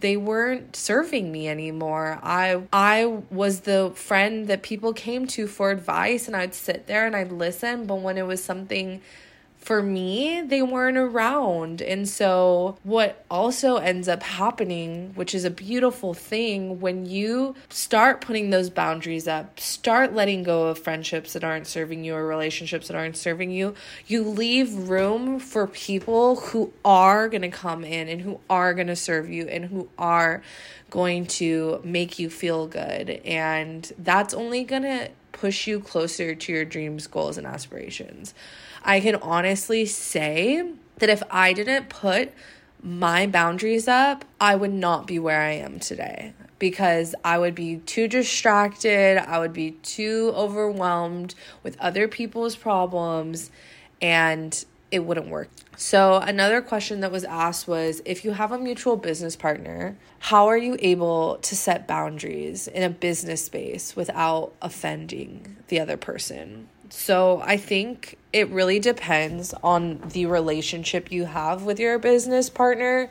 they 0.00 0.16
weren't 0.16 0.76
serving 0.76 1.32
me 1.32 1.48
anymore. 1.48 2.18
I 2.22 2.62
I 2.72 3.06
was 3.30 3.60
the 3.60 3.92
friend 3.94 4.48
that 4.48 4.62
people 4.62 4.92
came 4.92 5.26
to 5.28 5.46
for 5.46 5.70
advice 5.70 6.26
and 6.26 6.36
I'd 6.36 6.54
sit 6.54 6.86
there 6.86 7.06
and 7.06 7.14
I'd 7.14 7.32
listen, 7.32 7.86
but 7.86 7.96
when 7.96 8.18
it 8.18 8.26
was 8.26 8.42
something 8.42 9.00
for 9.60 9.82
me, 9.82 10.40
they 10.40 10.62
weren't 10.62 10.96
around. 10.96 11.82
And 11.82 12.08
so, 12.08 12.78
what 12.82 13.24
also 13.30 13.76
ends 13.76 14.08
up 14.08 14.22
happening, 14.22 15.12
which 15.14 15.34
is 15.34 15.44
a 15.44 15.50
beautiful 15.50 16.14
thing, 16.14 16.80
when 16.80 17.04
you 17.04 17.54
start 17.68 18.22
putting 18.22 18.50
those 18.50 18.70
boundaries 18.70 19.28
up, 19.28 19.60
start 19.60 20.14
letting 20.14 20.42
go 20.42 20.68
of 20.68 20.78
friendships 20.78 21.34
that 21.34 21.44
aren't 21.44 21.66
serving 21.66 22.04
you 22.04 22.14
or 22.14 22.26
relationships 22.26 22.88
that 22.88 22.96
aren't 22.96 23.18
serving 23.18 23.50
you, 23.50 23.74
you 24.06 24.24
leave 24.24 24.72
room 24.88 25.38
for 25.38 25.66
people 25.66 26.36
who 26.36 26.72
are 26.84 27.28
going 27.28 27.42
to 27.42 27.48
come 27.48 27.84
in 27.84 28.08
and 28.08 28.22
who 28.22 28.40
are 28.48 28.72
going 28.72 28.86
to 28.86 28.96
serve 28.96 29.28
you 29.28 29.46
and 29.46 29.66
who 29.66 29.88
are 29.98 30.42
going 30.88 31.26
to 31.26 31.80
make 31.84 32.18
you 32.18 32.30
feel 32.30 32.66
good. 32.66 33.10
And 33.24 33.92
that's 33.98 34.32
only 34.32 34.64
going 34.64 34.82
to 34.82 35.10
push 35.32 35.66
you 35.66 35.80
closer 35.80 36.34
to 36.34 36.52
your 36.52 36.64
dreams, 36.64 37.06
goals, 37.06 37.38
and 37.38 37.46
aspirations. 37.46 38.34
I 38.82 39.00
can 39.00 39.16
honestly 39.16 39.86
say 39.86 40.72
that 40.98 41.08
if 41.08 41.22
I 41.30 41.52
didn't 41.52 41.88
put 41.88 42.32
my 42.82 43.26
boundaries 43.26 43.88
up, 43.88 44.24
I 44.40 44.54
would 44.54 44.72
not 44.72 45.06
be 45.06 45.18
where 45.18 45.42
I 45.42 45.52
am 45.52 45.78
today 45.80 46.32
because 46.58 47.14
I 47.24 47.38
would 47.38 47.54
be 47.54 47.76
too 47.78 48.06
distracted, 48.06 49.18
I 49.18 49.38
would 49.38 49.52
be 49.52 49.72
too 49.82 50.32
overwhelmed 50.36 51.34
with 51.62 51.78
other 51.80 52.06
people's 52.06 52.54
problems, 52.54 53.50
and 54.00 54.64
it 54.90 55.00
wouldn't 55.00 55.28
work. 55.28 55.48
So, 55.76 56.16
another 56.16 56.60
question 56.60 57.00
that 57.00 57.10
was 57.10 57.24
asked 57.24 57.66
was 57.66 58.02
if 58.04 58.24
you 58.24 58.32
have 58.32 58.52
a 58.52 58.58
mutual 58.58 58.96
business 58.96 59.36
partner, 59.36 59.96
how 60.18 60.46
are 60.48 60.58
you 60.58 60.76
able 60.80 61.38
to 61.38 61.56
set 61.56 61.88
boundaries 61.88 62.68
in 62.68 62.82
a 62.82 62.90
business 62.90 63.46
space 63.46 63.96
without 63.96 64.52
offending 64.60 65.56
the 65.68 65.80
other 65.80 65.96
person? 65.96 66.68
So, 66.90 67.40
I 67.44 67.56
think 67.56 68.18
it 68.32 68.48
really 68.50 68.80
depends 68.80 69.54
on 69.62 70.00
the 70.08 70.26
relationship 70.26 71.10
you 71.12 71.24
have 71.24 71.62
with 71.62 71.78
your 71.78 71.98
business 71.98 72.50
partner. 72.50 73.08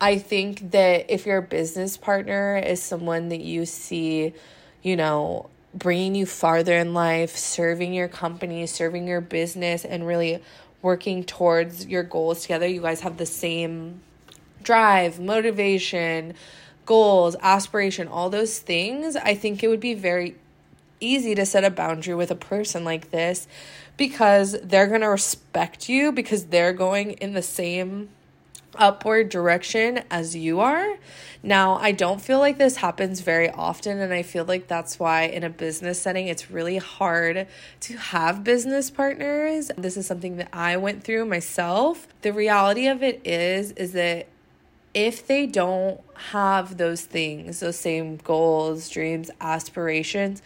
I 0.00 0.18
think 0.18 0.72
that 0.72 1.06
if 1.08 1.24
your 1.24 1.40
business 1.40 1.96
partner 1.96 2.58
is 2.58 2.82
someone 2.82 3.30
that 3.30 3.40
you 3.40 3.64
see, 3.64 4.34
you 4.82 4.96
know, 4.96 5.48
bringing 5.74 6.14
you 6.14 6.26
farther 6.26 6.76
in 6.76 6.92
life, 6.92 7.36
serving 7.36 7.94
your 7.94 8.08
company, 8.08 8.66
serving 8.66 9.06
your 9.06 9.22
business, 9.22 9.84
and 9.84 10.06
really 10.06 10.42
working 10.82 11.24
towards 11.24 11.86
your 11.86 12.02
goals 12.02 12.42
together. 12.42 12.66
You 12.66 12.82
guys 12.82 13.00
have 13.00 13.16
the 13.16 13.26
same 13.26 14.02
drive, 14.62 15.18
motivation, 15.18 16.34
goals, 16.84 17.34
aspiration, 17.40 18.08
all 18.08 18.30
those 18.30 18.58
things. 18.58 19.16
I 19.16 19.34
think 19.34 19.62
it 19.62 19.68
would 19.68 19.80
be 19.80 19.94
very 19.94 20.36
easy 21.00 21.34
to 21.34 21.46
set 21.46 21.64
a 21.64 21.70
boundary 21.70 22.14
with 22.14 22.30
a 22.30 22.36
person 22.36 22.84
like 22.84 23.10
this 23.10 23.46
because 23.96 24.56
they're 24.62 24.86
going 24.86 25.00
to 25.00 25.08
respect 25.08 25.88
you 25.88 26.12
because 26.12 26.46
they're 26.46 26.72
going 26.72 27.12
in 27.12 27.32
the 27.32 27.42
same 27.42 28.08
upward 28.78 29.28
direction 29.28 30.02
as 30.10 30.36
you 30.36 30.60
are. 30.60 30.96
Now, 31.42 31.76
I 31.76 31.92
don't 31.92 32.20
feel 32.20 32.38
like 32.38 32.58
this 32.58 32.76
happens 32.76 33.20
very 33.20 33.48
often, 33.48 34.00
and 34.00 34.12
I 34.12 34.22
feel 34.22 34.44
like 34.44 34.66
that's 34.66 34.98
why 34.98 35.22
in 35.22 35.44
a 35.44 35.50
business 35.50 36.00
setting, 36.00 36.28
it's 36.28 36.50
really 36.50 36.78
hard 36.78 37.46
to 37.80 37.96
have 37.96 38.42
business 38.42 38.90
partners. 38.90 39.70
This 39.78 39.96
is 39.96 40.06
something 40.06 40.36
that 40.38 40.48
I 40.52 40.76
went 40.76 41.04
through 41.04 41.24
myself. 41.26 42.08
The 42.22 42.32
reality 42.32 42.86
of 42.88 43.02
it 43.02 43.20
is, 43.24 43.72
is 43.72 43.92
that 43.92 44.26
if 44.92 45.26
they 45.26 45.46
don't 45.46 46.00
have 46.30 46.78
those 46.78 47.02
things, 47.02 47.60
those 47.60 47.78
same 47.78 48.16
goals, 48.16 48.88
dreams, 48.88 49.30
aspirations, 49.40 50.42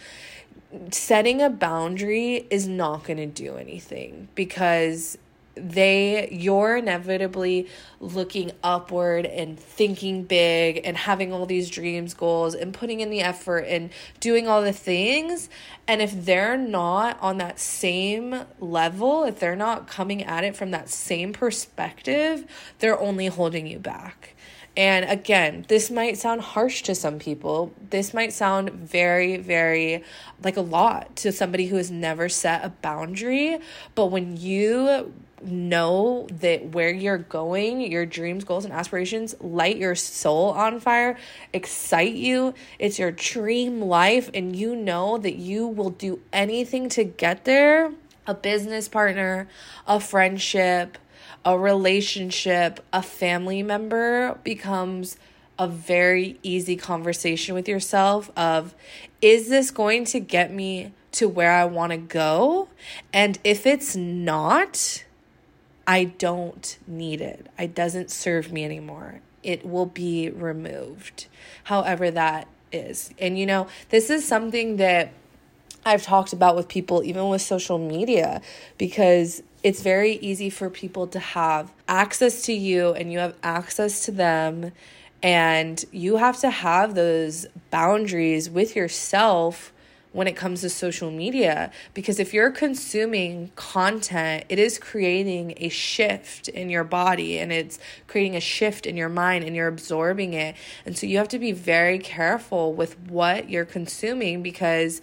setting 0.91 1.43
a 1.43 1.51
boundary 1.51 2.47
is 2.51 2.69
not 2.69 3.05
going 3.05 3.17
to 3.17 3.27
do 3.27 3.57
anything 3.57 4.29
because 4.35 5.19
they 5.57 6.29
you're 6.31 6.77
inevitably 6.77 7.69
looking 7.99 8.53
upward 8.63 9.27
and 9.27 9.59
thinking 9.59 10.23
big 10.23 10.81
and 10.85 10.97
having 10.97 11.33
all 11.33 11.45
these 11.45 11.69
dreams 11.69 12.15
goals 12.15 12.55
and 12.55 12.73
putting 12.73 13.01
in 13.01 13.11
the 13.11 13.21
effort 13.21 13.59
and 13.67 13.91
doing 14.21 14.49
all 14.49 14.63
the 14.63 14.73
things. 14.73 15.49
And 15.89 16.01
if 16.01 16.25
they're 16.25 16.57
not 16.57 17.19
on 17.21 17.39
that 17.39 17.59
same 17.59 18.45
level 18.61 19.25
if 19.25 19.41
they're 19.41 19.57
not 19.57 19.89
coming 19.89 20.23
at 20.23 20.45
it 20.45 20.57
from 20.57 20.71
that 20.71 20.89
same 20.89 21.33
perspective 21.33 22.45
they're 22.79 22.99
only 22.99 23.27
holding 23.27 23.67
you 23.67 23.79
back 23.79 24.37
and 24.77 25.05
again, 25.11 25.65
this 25.69 25.91
might 25.91 26.17
sound 26.17 26.41
harsh 26.41 26.83
to 26.83 26.95
some 26.95 27.19
people. 27.19 27.73
This 27.91 28.15
might 28.15 28.33
sound 28.33 28.71
very, 28.71 29.37
very 29.37 30.05
like 30.45 30.57
a 30.57 30.63
lot 30.63 31.17
to 31.17 31.33
somebody 31.33 31.67
who 31.67 31.77
has 31.77 31.91
never 31.91 32.29
set 32.29 32.65
a 32.65 32.69
boundary. 32.69 33.59
But 33.95 34.07
when 34.07 34.37
you 34.37 35.13
know 35.43 36.29
that 36.31 36.67
where 36.67 36.91
you're 36.91 37.19
going, 37.19 37.81
your 37.81 38.07
dreams, 38.07 38.45
goals, 38.45 38.65
and 38.65 38.73
aspirations 38.73 39.35
light 39.41 39.77
your 39.77 39.95
soul 39.95 40.51
on 40.51 40.79
fire, 40.81 41.19
excite 41.53 42.15
you, 42.15 42.55
it's 42.79 42.99
your 42.99 43.11
dream 43.11 43.81
life, 43.81 44.31
and 44.35 44.55
you 44.55 44.77
know 44.77 45.19
that 45.19 45.37
you 45.37 45.67
will 45.67 45.91
do 45.91 46.21
anything 46.33 46.89
to 46.91 47.05
get 47.05 47.45
there 47.45 47.93
a 48.27 48.35
business 48.35 48.89
partner, 48.89 49.49
a 49.89 49.99
friendship, 49.99 50.99
a 51.45 51.59
relationship, 51.59 52.85
a 52.93 53.03
family 53.03 53.63
member 53.63 54.39
becomes 54.45 55.17
a 55.59 55.67
very 55.69 56.39
easy 56.43 56.77
conversation 56.77 57.55
with 57.55 57.69
yourself 57.69 58.31
of 58.37 58.75
is 59.21 59.49
this 59.49 59.71
going 59.71 60.05
to 60.07 60.19
get 60.21 60.53
me 60.53 60.93
to 61.13 61.29
where 61.29 61.53
I 61.53 61.65
want 61.67 61.93
to 61.93 61.99
go? 61.99 62.69
And 63.13 63.39
if 63.45 63.67
it's 63.67 63.95
not, 63.95 65.05
I 65.87 66.05
don't 66.05 66.79
need 66.87 67.21
it. 67.21 67.47
It 67.59 67.75
doesn't 67.75 68.11
serve 68.11 68.53
me 68.53 68.65
anymore. 68.65 69.21
It 69.43 69.67
will 69.67 69.87
be 69.87 70.31
removed. 70.31 71.27
However 71.65 72.11
that 72.11 72.47
is. 72.73 73.11
And 73.19 73.39
you 73.39 73.47
know, 73.47 73.67
this 73.91 74.09
is 74.09 74.27
something 74.27 74.77
that 74.77 75.13
I've 75.85 76.03
talked 76.03 76.33
about 76.33 76.57
with 76.57 76.69
people 76.69 77.03
even 77.03 77.29
with 77.29 77.43
social 77.43 77.79
media 77.79 78.43
because 78.79 79.43
it's 79.63 79.83
very 79.83 80.15
easy 80.15 80.51
for 80.51 80.71
people 80.71 81.07
to 81.09 81.19
have 81.19 81.71
access 81.87 82.43
to 82.43 82.53
you 82.53 82.93
and 82.93 83.13
you 83.13 83.19
have 83.19 83.37
access 83.43 84.05
to 84.07 84.13
them. 84.13 84.73
And 85.23 85.85
you 85.93 86.17
have 86.17 86.41
to 86.41 86.51
have 86.51 86.95
those 86.95 87.47
boundaries 87.71 88.49
with 88.49 88.75
yourself 88.75 89.73
when 90.13 90.27
it 90.27 90.35
comes 90.35 90.63
to 90.63 90.71
social 90.71 91.11
media. 91.11 91.71
Because 91.95 92.19
if 92.19 92.35
you're 92.35 92.51
consuming 92.51 93.53
content 93.55 94.45
it 94.49 94.59
is 94.59 94.79
creating 94.79 95.55
a 95.59 95.69
shift 95.69 96.49
in 96.49 96.71
your 96.71 96.85
body 96.85 97.39
and 97.39 97.53
it's 97.53 97.79
creating 98.09 98.35
a 98.35 98.41
shift 98.41 98.87
in 98.87 98.97
your 98.97 99.09
mind 99.09 99.45
and 99.45 99.55
you're 99.55 99.69
absorbing 99.69 100.35
it. 100.35 100.57
And 100.85 100.97
so 100.97 101.07
you 101.07 101.19
have 101.19 101.29
to 101.29 101.39
be 101.39 101.53
very 101.53 101.99
careful 101.99 102.73
with 102.73 102.99
what 103.09 103.49
you're 103.51 103.65
consuming 103.65 104.43
because 104.43 105.01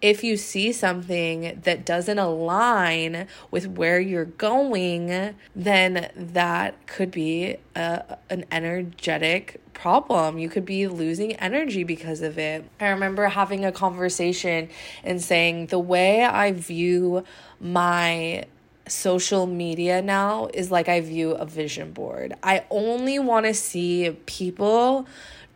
if 0.00 0.24
you 0.24 0.36
see 0.36 0.72
something 0.72 1.60
that 1.64 1.84
doesn't 1.84 2.18
align 2.18 3.26
with 3.50 3.66
where 3.66 4.00
you're 4.00 4.24
going, 4.24 5.34
then 5.54 6.10
that 6.16 6.86
could 6.86 7.10
be 7.10 7.56
a, 7.76 8.16
an 8.30 8.44
energetic 8.50 9.60
problem. 9.74 10.38
You 10.38 10.48
could 10.48 10.64
be 10.64 10.86
losing 10.86 11.34
energy 11.34 11.84
because 11.84 12.22
of 12.22 12.38
it. 12.38 12.64
I 12.80 12.88
remember 12.88 13.26
having 13.28 13.64
a 13.64 13.72
conversation 13.72 14.68
and 15.04 15.22
saying 15.22 15.66
the 15.66 15.78
way 15.78 16.24
I 16.24 16.52
view 16.52 17.24
my 17.60 18.44
social 18.86 19.46
media 19.46 20.02
now 20.02 20.48
is 20.52 20.70
like 20.70 20.88
I 20.88 21.00
view 21.00 21.32
a 21.32 21.46
vision 21.46 21.92
board. 21.92 22.34
I 22.42 22.64
only 22.70 23.18
want 23.18 23.46
to 23.46 23.54
see 23.54 24.16
people 24.26 25.06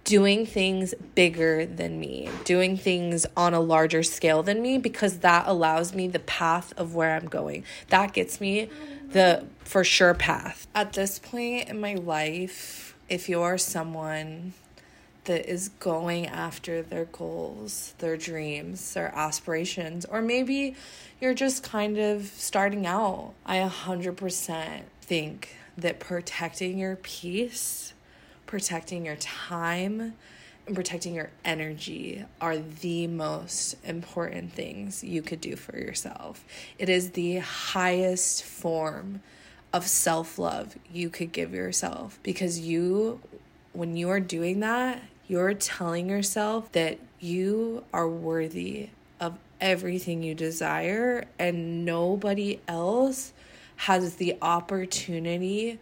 doing 0.04 0.44
things 0.44 0.94
bigger 1.14 1.64
than 1.64 1.98
me, 1.98 2.28
doing 2.44 2.76
things 2.76 3.26
on 3.36 3.54
a 3.54 3.60
larger 3.60 4.02
scale 4.02 4.42
than 4.42 4.60
me, 4.60 4.76
because 4.78 5.20
that 5.20 5.46
allows 5.46 5.94
me 5.94 6.06
the 6.06 6.18
path 6.18 6.74
of 6.76 6.94
where 6.94 7.16
I'm 7.16 7.26
going. 7.26 7.64
That 7.88 8.12
gets 8.12 8.40
me 8.40 8.68
the 9.10 9.46
for 9.64 9.82
sure 9.82 10.14
path. 10.14 10.66
At 10.74 10.92
this 10.92 11.18
point 11.18 11.68
in 11.68 11.80
my 11.80 11.94
life, 11.94 12.94
if 13.08 13.28
you're 13.28 13.56
someone 13.58 14.52
that 15.24 15.50
is 15.50 15.70
going 15.80 16.26
after 16.26 16.82
their 16.82 17.06
goals, 17.06 17.94
their 17.98 18.18
dreams, 18.18 18.92
their 18.92 19.14
aspirations, 19.14 20.04
or 20.04 20.20
maybe 20.20 20.76
you're 21.18 21.32
just 21.32 21.62
kind 21.62 21.96
of 21.96 22.26
starting 22.26 22.84
out, 22.84 23.32
I 23.46 23.58
100% 23.58 24.82
think 25.00 25.56
that 25.78 25.98
protecting 25.98 26.78
your 26.78 26.96
peace 26.96 27.93
protecting 28.46 29.06
your 29.06 29.16
time 29.16 30.14
and 30.66 30.74
protecting 30.74 31.14
your 31.14 31.30
energy 31.44 32.24
are 32.40 32.56
the 32.58 33.06
most 33.06 33.76
important 33.84 34.52
things 34.52 35.04
you 35.04 35.22
could 35.22 35.40
do 35.40 35.56
for 35.56 35.76
yourself. 35.76 36.44
It 36.78 36.88
is 36.88 37.10
the 37.10 37.38
highest 37.38 38.44
form 38.44 39.20
of 39.72 39.86
self 39.86 40.38
love 40.38 40.76
you 40.90 41.10
could 41.10 41.32
give 41.32 41.52
yourself 41.52 42.18
because 42.22 42.60
you, 42.60 43.20
when 43.72 43.96
you 43.96 44.08
are 44.10 44.20
doing 44.20 44.60
that, 44.60 45.02
you're 45.26 45.54
telling 45.54 46.08
yourself 46.08 46.70
that 46.72 46.98
you 47.18 47.84
are 47.92 48.08
worthy 48.08 48.90
of 49.20 49.38
everything 49.60 50.22
you 50.22 50.34
desire 50.34 51.24
and 51.38 51.84
nobody 51.84 52.60
else 52.68 53.32
has 53.76 54.16
the 54.16 54.36
opportunity 54.40 55.78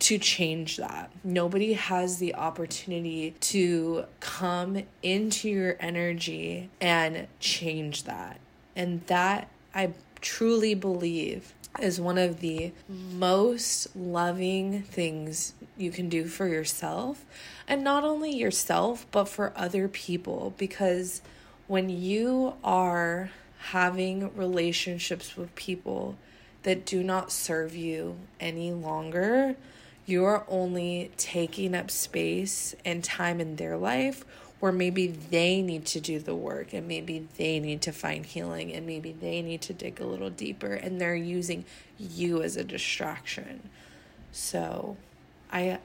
to 0.00 0.18
change 0.18 0.78
that. 0.78 1.12
Nobody 1.22 1.74
has 1.74 2.18
the 2.18 2.34
opportunity 2.34 3.34
to 3.40 4.04
come 4.20 4.82
into 5.02 5.48
your 5.48 5.76
energy 5.78 6.70
and 6.80 7.28
change 7.38 8.04
that. 8.04 8.40
And 8.74 9.06
that 9.06 9.48
I 9.74 9.92
truly 10.20 10.74
believe 10.74 11.52
is 11.80 12.00
one 12.00 12.18
of 12.18 12.40
the 12.40 12.72
most 12.88 13.94
loving 13.96 14.82
things 14.82 15.54
you 15.76 15.90
can 15.90 16.08
do 16.08 16.26
for 16.26 16.46
yourself. 16.46 17.24
And 17.66 17.82
not 17.82 18.04
only 18.04 18.34
yourself, 18.34 19.06
but 19.10 19.28
for 19.28 19.52
other 19.56 19.88
people. 19.88 20.52
Because 20.58 21.22
when 21.68 21.88
you 21.88 22.54
are 22.62 23.30
having 23.70 24.34
relationships 24.36 25.36
with 25.36 25.54
people 25.54 26.16
that 26.64 26.84
do 26.84 27.02
not 27.02 27.32
serve 27.32 27.74
you 27.74 28.16
any 28.38 28.72
longer, 28.72 29.56
you're 30.06 30.44
only 30.48 31.10
taking 31.16 31.74
up 31.74 31.90
space 31.90 32.74
and 32.84 33.02
time 33.04 33.40
in 33.40 33.56
their 33.56 33.76
life 33.76 34.24
where 34.60 34.72
maybe 34.72 35.08
they 35.08 35.60
need 35.60 35.84
to 35.84 36.00
do 36.00 36.20
the 36.20 36.34
work 36.34 36.72
and 36.72 36.86
maybe 36.86 37.26
they 37.36 37.58
need 37.58 37.82
to 37.82 37.92
find 37.92 38.24
healing 38.24 38.72
and 38.72 38.86
maybe 38.86 39.12
they 39.12 39.42
need 39.42 39.60
to 39.60 39.72
dig 39.72 40.00
a 40.00 40.06
little 40.06 40.30
deeper 40.30 40.72
and 40.72 41.00
they're 41.00 41.16
using 41.16 41.64
you 41.98 42.42
as 42.42 42.56
a 42.56 42.62
distraction. 42.62 43.68
So, 44.30 44.96
I 45.52 45.78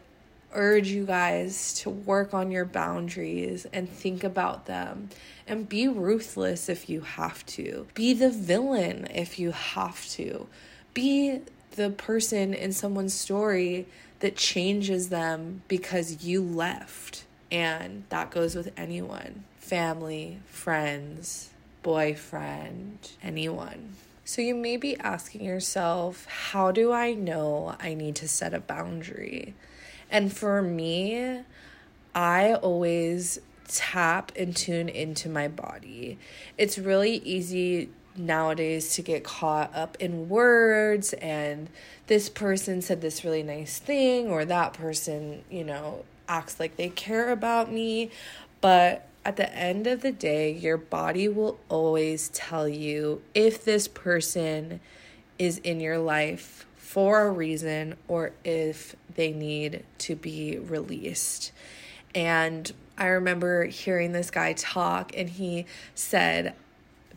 urge 0.53 0.87
you 0.89 1.05
guys 1.05 1.73
to 1.73 1.89
work 1.89 2.33
on 2.33 2.51
your 2.51 2.65
boundaries 2.65 3.65
and 3.73 3.89
think 3.89 4.23
about 4.23 4.65
them 4.65 5.09
and 5.47 5.67
be 5.67 5.87
ruthless 5.87 6.69
if 6.69 6.89
you 6.89 7.01
have 7.01 7.45
to. 7.47 7.87
Be 7.93 8.13
the 8.13 8.29
villain 8.29 9.07
if 9.13 9.39
you 9.39 9.51
have 9.51 10.07
to. 10.09 10.47
Be 10.93 11.41
the 11.71 11.89
person 11.89 12.53
in 12.53 12.71
someone's 12.71 13.13
story 13.13 13.87
that 14.19 14.35
changes 14.35 15.09
them 15.09 15.61
because 15.67 16.23
you 16.23 16.41
left. 16.41 17.25
And 17.51 18.03
that 18.09 18.31
goes 18.31 18.55
with 18.55 18.71
anyone 18.75 19.43
family, 19.57 20.39
friends, 20.47 21.49
boyfriend, 21.83 23.11
anyone. 23.21 23.95
So 24.23 24.41
you 24.41 24.55
may 24.55 24.77
be 24.77 24.97
asking 24.97 25.43
yourself, 25.43 26.25
how 26.25 26.71
do 26.71 26.91
I 26.91 27.13
know 27.13 27.75
I 27.79 27.93
need 27.93 28.15
to 28.17 28.27
set 28.27 28.53
a 28.53 28.59
boundary? 28.59 29.55
And 30.09 30.31
for 30.31 30.61
me, 30.61 31.41
I 32.15 32.55
always 32.55 33.39
tap 33.67 34.31
and 34.35 34.55
tune 34.55 34.89
into 34.89 35.29
my 35.29 35.47
body. 35.47 36.17
It's 36.57 36.77
really 36.77 37.17
easy 37.17 37.89
nowadays 38.17 38.93
to 38.95 39.01
get 39.01 39.23
caught 39.23 39.73
up 39.75 39.97
in 39.99 40.29
words 40.29 41.13
and 41.13 41.69
this 42.07 42.29
person 42.29 42.81
said 42.81 43.01
this 43.01 43.23
really 43.23 43.43
nice 43.43 43.79
thing 43.79 44.29
or 44.29 44.45
that 44.45 44.73
person, 44.73 45.43
you 45.49 45.63
know, 45.63 46.03
acts 46.27 46.59
like 46.59 46.75
they 46.77 46.89
care 46.89 47.31
about 47.31 47.71
me. 47.71 48.09
But 48.61 49.07
at 49.23 49.35
the 49.35 49.53
end 49.53 49.87
of 49.87 50.01
the 50.01 50.11
day, 50.11 50.51
your 50.51 50.77
body 50.77 51.27
will 51.27 51.59
always 51.69 52.29
tell 52.29 52.67
you 52.67 53.21
if 53.33 53.63
this 53.63 53.87
person 53.87 54.79
is 55.37 55.57
in 55.59 55.79
your 55.79 55.97
life 55.97 56.65
for 56.75 57.27
a 57.27 57.31
reason 57.31 57.95
or 58.07 58.31
if 58.43 58.95
they 59.15 59.31
need 59.31 59.83
to 59.97 60.15
be 60.15 60.57
released. 60.57 61.51
And 62.15 62.71
I 62.97 63.07
remember 63.07 63.65
hearing 63.65 64.13
this 64.13 64.31
guy 64.31 64.53
talk, 64.53 65.11
and 65.15 65.29
he 65.29 65.65
said 65.93 66.55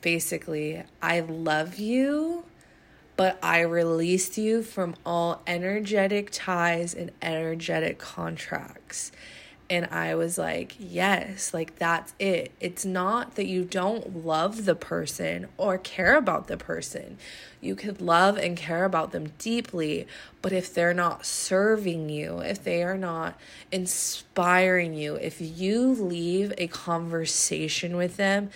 basically, 0.01 0.83
I 1.03 1.21
love 1.21 1.79
you, 1.79 2.45
but 3.17 3.39
I 3.43 3.61
released 3.61 4.39
you 4.39 4.63
from 4.63 4.97
all 5.05 5.43
energetic 5.47 6.31
ties 6.33 6.95
and 6.95 7.11
energetic 7.21 7.99
contracts. 7.99 9.13
And 9.71 9.87
I 9.87 10.17
was 10.17 10.37
like, 10.37 10.75
yes, 10.81 11.55
like 11.55 11.77
that's 11.77 12.13
it. 12.19 12.51
It's 12.59 12.85
not 12.85 13.37
that 13.37 13.47
you 13.47 13.63
don't 13.63 14.27
love 14.27 14.65
the 14.65 14.75
person 14.75 15.47
or 15.57 15.79
care 15.79 16.17
about 16.17 16.49
the 16.49 16.57
person. 16.57 17.19
You 17.61 17.77
could 17.77 18.01
love 18.01 18.37
and 18.37 18.57
care 18.57 18.85
about 18.85 19.13
them 19.13 19.33
deeply, 19.39 20.09
but 20.43 20.53
if 20.53 20.75
they're 20.75 20.93
not 20.93 21.25
serving 21.25 22.09
you, 22.09 22.41
if 22.41 22.65
they 22.65 22.83
are 22.83 22.99
not 22.99 23.39
inspiring 23.71 24.95
you, 24.95 25.15
if 25.15 25.41
you 25.41 25.93
leave 25.93 26.53
a 26.59 26.67
conversation 26.67 27.97
with 27.97 28.17
them 28.17 28.51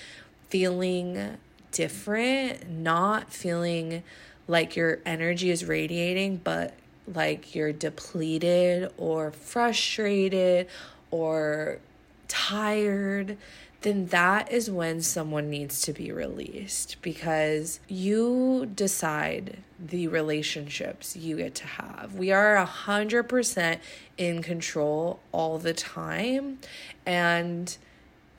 feeling 0.55 1.37
different, 1.73 2.71
not 2.71 3.33
feeling 3.33 4.05
like 4.47 4.77
your 4.77 5.01
energy 5.05 5.51
is 5.51 5.64
radiating, 5.64 6.37
but 6.37 6.73
like 7.12 7.57
you're 7.57 7.73
depleted 7.73 8.88
or 8.97 9.33
frustrated 9.33 10.69
or 11.11 11.81
tired, 12.29 13.37
then 13.81 14.07
that 14.07 14.53
is 14.53 14.71
when 14.71 15.03
someone 15.03 15.51
needs 15.51 15.81
to 15.81 15.93
be 15.93 16.12
released 16.12 16.99
because 17.03 17.81
you 17.88 18.71
decide 18.77 19.59
the 19.81 20.07
relationships 20.07 21.17
you 21.17 21.38
get 21.38 21.57
to 21.57 21.67
have. 21.67 22.14
We 22.14 22.31
are 22.31 22.55
a 22.55 22.64
hundred 22.64 23.25
percent 23.25 23.81
in 24.17 24.40
control 24.40 25.19
all 25.33 25.59
the 25.59 25.75
time. 25.75 26.61
And 27.05 27.77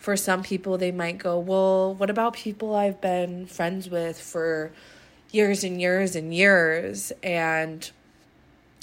for 0.05 0.15
some 0.15 0.43
people, 0.43 0.77
they 0.77 0.91
might 0.91 1.17
go, 1.17 1.39
Well, 1.39 1.95
what 1.95 2.11
about 2.11 2.35
people 2.35 2.75
I've 2.75 3.01
been 3.01 3.47
friends 3.47 3.89
with 3.89 4.21
for 4.21 4.71
years 5.31 5.63
and 5.63 5.81
years 5.81 6.15
and 6.15 6.31
years? 6.31 7.11
And, 7.23 7.89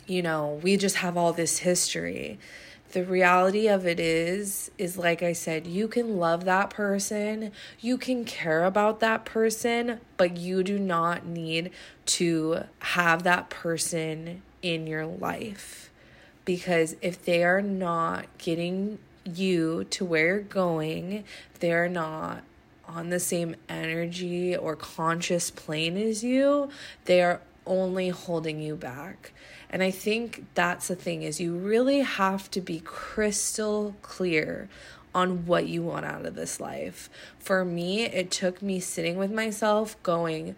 you 0.09 0.21
know, 0.21 0.59
we 0.65 0.77
just 0.77 0.97
have 0.97 1.17
all 1.17 1.33
this 1.33 1.59
history 1.59 2.41
the 2.91 3.05
reality 3.05 3.69
of 3.69 3.87
it 3.87 3.99
is 3.99 4.71
is 4.77 4.99
like 4.99 5.23
i 5.23 5.33
said 5.33 5.67
you 5.67 5.89
can 5.89 6.19
love 6.19 6.45
that 6.45 6.69
person 6.69 7.51
you 7.81 7.97
can 7.97 8.23
care 8.23 8.65
about 8.65 9.01
that 9.01 9.25
person 9.25 9.99
but 10.19 10.37
you 10.37 10.63
do 10.63 10.79
not 10.79 11.25
need 11.25 11.71
to 12.05 12.63
have 12.81 13.23
that 13.23 13.49
person 13.49 14.43
in 14.61 14.87
your 14.87 15.07
life 15.07 15.91
because 16.45 16.95
if 17.01 17.25
they 17.25 17.43
are 17.43 17.63
not 17.63 18.27
getting 18.37 18.99
you 19.25 19.85
to 19.85 20.05
where 20.05 20.27
you're 20.27 20.41
going 20.41 21.25
they're 21.61 21.89
not 21.89 22.43
on 22.87 23.11
the 23.11 23.21
same 23.21 23.55
energy 23.69 24.57
or 24.57 24.75
conscious 24.77 25.51
plane 25.51 25.97
as 25.97 26.23
you 26.23 26.69
they 27.05 27.23
are 27.23 27.41
only 27.67 28.09
holding 28.09 28.61
you 28.61 28.75
back 28.75 29.33
and 29.71 29.83
I 29.83 29.91
think 29.91 30.45
that's 30.55 30.89
the 30.89 30.97
thing 30.97 31.23
is 31.23 31.41
you 31.41 31.57
really 31.57 32.01
have 32.01 32.51
to 32.51 32.61
be 32.61 32.81
crystal 32.81 33.95
clear 34.03 34.69
on 35.15 35.47
what 35.47 35.67
you 35.67 35.83
want 35.83 36.07
out 36.07 36.27
of 36.27 36.35
this 36.35 36.61
life. 36.61 37.11
For 37.39 37.65
me, 37.65 38.05
it 38.05 38.31
took 38.31 38.63
me 38.63 38.81
sitting 38.81 39.17
with 39.17 39.31
myself 39.31 40.01
going, 40.03 40.57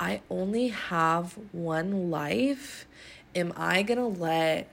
I 0.00 0.20
only 0.30 0.68
have 0.68 1.38
one 1.52 2.10
life. 2.10 2.86
Am 3.34 3.52
I 3.56 3.82
going 3.82 3.98
to 3.98 4.20
let 4.20 4.68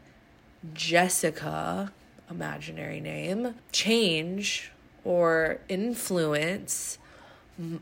Jessica, 0.74 1.92
imaginary 2.30 3.00
name, 3.00 3.56
change 3.72 4.72
or 5.04 5.60
influence 5.70 6.98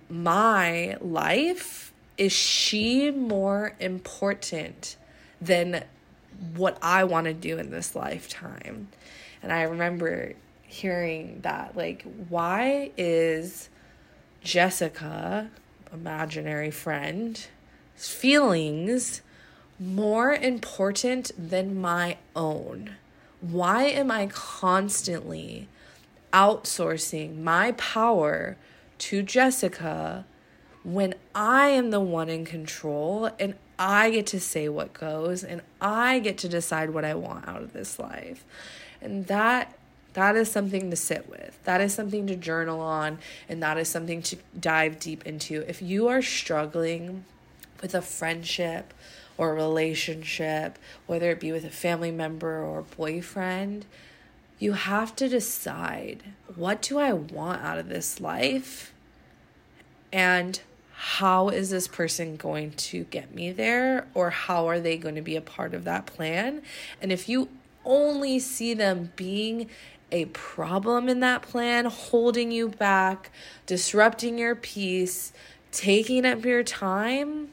my 0.09 0.97
life? 1.01 1.93
Is 2.17 2.31
she 2.31 3.09
more 3.09 3.75
important 3.79 4.97
than 5.41 5.83
what 6.55 6.77
I 6.81 7.03
want 7.03 7.25
to 7.25 7.33
do 7.33 7.57
in 7.57 7.69
this 7.69 7.95
lifetime. 7.95 8.89
And 9.41 9.51
I 9.51 9.63
remember 9.63 10.33
hearing 10.63 11.39
that 11.41 11.75
like 11.75 12.03
why 12.29 12.91
is 12.97 13.69
Jessica, 14.41 15.49
imaginary 15.91 16.71
friend, 16.71 17.45
feelings 17.95 19.21
more 19.79 20.33
important 20.33 21.31
than 21.37 21.79
my 21.79 22.17
own? 22.35 22.95
Why 23.43 23.83
am 23.83 24.09
I 24.09 24.27
constantly 24.27 25.67
outsourcing 26.31 27.39
my 27.39 27.73
power 27.73 28.55
to 28.99 29.21
Jessica 29.21 30.25
when 30.83 31.13
I 31.35 31.67
am 31.67 31.91
the 31.91 31.99
one 31.99 32.29
in 32.29 32.45
control 32.45 33.29
and 33.37 33.55
I 33.77 34.11
get 34.11 34.27
to 34.27 34.39
say 34.39 34.69
what 34.69 34.93
goes 34.93 35.43
and 35.43 35.61
I 35.81 36.19
get 36.19 36.37
to 36.39 36.47
decide 36.47 36.91
what 36.91 37.03
I 37.03 37.15
want 37.15 37.45
out 37.45 37.61
of 37.61 37.73
this 37.73 37.99
life. 37.99 38.45
And 39.01 39.27
that 39.27 39.77
that 40.13 40.37
is 40.37 40.49
something 40.49 40.89
to 40.89 40.95
sit 40.95 41.27
with. 41.27 41.59
That 41.65 41.81
is 41.81 41.93
something 41.93 42.27
to 42.27 42.37
journal 42.37 42.79
on 42.79 43.19
and 43.49 43.61
that 43.61 43.77
is 43.77 43.89
something 43.89 44.21
to 44.21 44.37
dive 44.57 44.99
deep 44.99 45.25
into. 45.25 45.69
If 45.69 45.81
you 45.81 46.07
are 46.07 46.21
struggling 46.21 47.25
with 47.81 47.93
a 47.93 48.01
friendship 48.01 48.93
or 49.37 49.51
a 49.51 49.55
relationship, 49.55 50.77
whether 51.07 51.31
it 51.31 51.39
be 51.39 51.51
with 51.51 51.65
a 51.65 51.69
family 51.69 52.11
member 52.11 52.63
or 52.63 52.83
boyfriend, 52.83 53.85
you 54.59 54.73
have 54.73 55.15
to 55.15 55.27
decide 55.27 56.23
what 56.55 56.81
do 56.81 56.99
I 56.99 57.13
want 57.13 57.61
out 57.61 57.77
of 57.77 57.89
this 57.89 58.21
life? 58.21 58.93
And 60.11 60.61
how 61.05 61.49
is 61.49 61.69
this 61.69 61.87
person 61.87 62.37
going 62.37 62.71
to 62.71 63.03
get 63.05 63.35
me 63.35 63.51
there 63.51 64.07
or 64.13 64.29
how 64.29 64.67
are 64.67 64.79
they 64.79 64.95
going 64.95 65.15
to 65.15 65.21
be 65.21 65.35
a 65.35 65.41
part 65.41 65.73
of 65.73 65.83
that 65.83 66.05
plan 66.05 66.61
and 67.01 67.11
if 67.11 67.27
you 67.27 67.49
only 67.83 68.39
see 68.39 68.73
them 68.73 69.11
being 69.17 69.69
a 70.13 70.23
problem 70.25 71.09
in 71.09 71.19
that 71.19 71.41
plan 71.41 71.83
holding 71.83 72.51
you 72.51 72.69
back 72.69 73.31
disrupting 73.65 74.37
your 74.37 74.55
peace 74.55 75.33
taking 75.73 76.25
up 76.25 76.45
your 76.45 76.63
time 76.63 77.49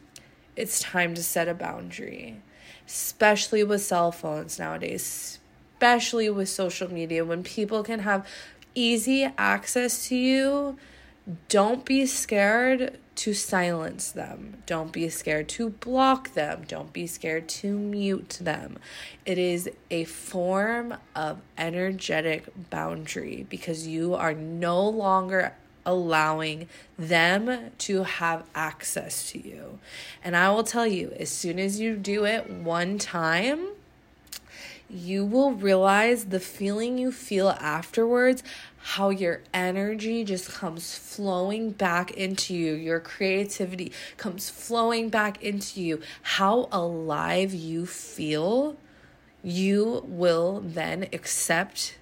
it's 0.57 0.81
time 0.81 1.15
to 1.15 1.23
set 1.23 1.49
a 1.49 1.55
boundary 1.55 2.41
especially 2.87 3.63
with 3.63 3.83
cell 3.83 4.13
phones 4.13 4.59
nowadays 4.59 5.39
especially 5.75 6.29
with 6.29 6.49
social 6.49 6.93
media 6.93 7.25
when 7.25 7.43
people 7.43 7.83
can 7.83 8.01
have 8.01 8.27
easy 8.75 9.25
access 9.39 10.09
to 10.09 10.17
you 10.17 10.77
don't 11.49 11.85
be 11.85 12.07
scared 12.07 12.99
to 13.17 13.35
silence 13.35 14.13
them. 14.13 14.63
Don't 14.65 14.93
be 14.93 15.09
scared 15.11 15.49
to 15.51 15.69
block 15.69 16.33
them. 16.33 16.65
Don't 16.67 16.93
be 16.93 17.07
scared 17.07 17.49
to 17.51 17.79
mute 17.79 18.39
them. 18.41 18.79
It 19.27 19.37
is 19.37 19.69
a 19.91 20.05
form 20.05 20.95
of 21.15 21.41
energetic 21.59 22.49
boundary 22.71 23.47
because 23.49 23.87
you 23.87 24.15
are 24.15 24.33
no 24.33 24.89
longer 24.89 25.55
allowing 25.85 26.69
them 26.99 27.71
to 27.79 28.03
have 28.05 28.45
access 28.55 29.31
to 29.31 29.39
you. 29.39 29.79
And 30.23 30.37
I 30.37 30.51
will 30.51 30.65
tell 30.65 30.87
you, 30.87 31.13
as 31.19 31.31
soon 31.31 31.59
as 31.59 31.81
you 31.81 31.97
do 31.97 32.25
it 32.25 32.51
one 32.51 32.99
time, 32.99 33.69
you 34.89 35.25
will 35.25 35.53
realize 35.53 36.27
the 36.27 36.41
feeling 36.41 36.99
you 36.99 37.13
feel 37.13 37.51
afterwards, 37.51 38.43
how 38.79 39.11
your 39.11 39.43
energy 39.55 40.25
just 40.25 40.51
comes 40.51 40.97
flowing 40.97 41.71
back 41.71 42.11
into 42.13 42.55
you, 42.55 42.75
your 42.75 42.99
creativity 42.99 43.93
comes 44.17 44.51
flowing 44.51 45.09
back 45.09 45.43
into 45.43 45.81
you, 45.81 46.01
how 46.23 46.69
alive 46.73 47.55
you 47.55 47.87
feel. 47.87 48.77
You 49.43 50.05
will 50.07 50.61
then 50.61 51.09
accept 51.13 51.97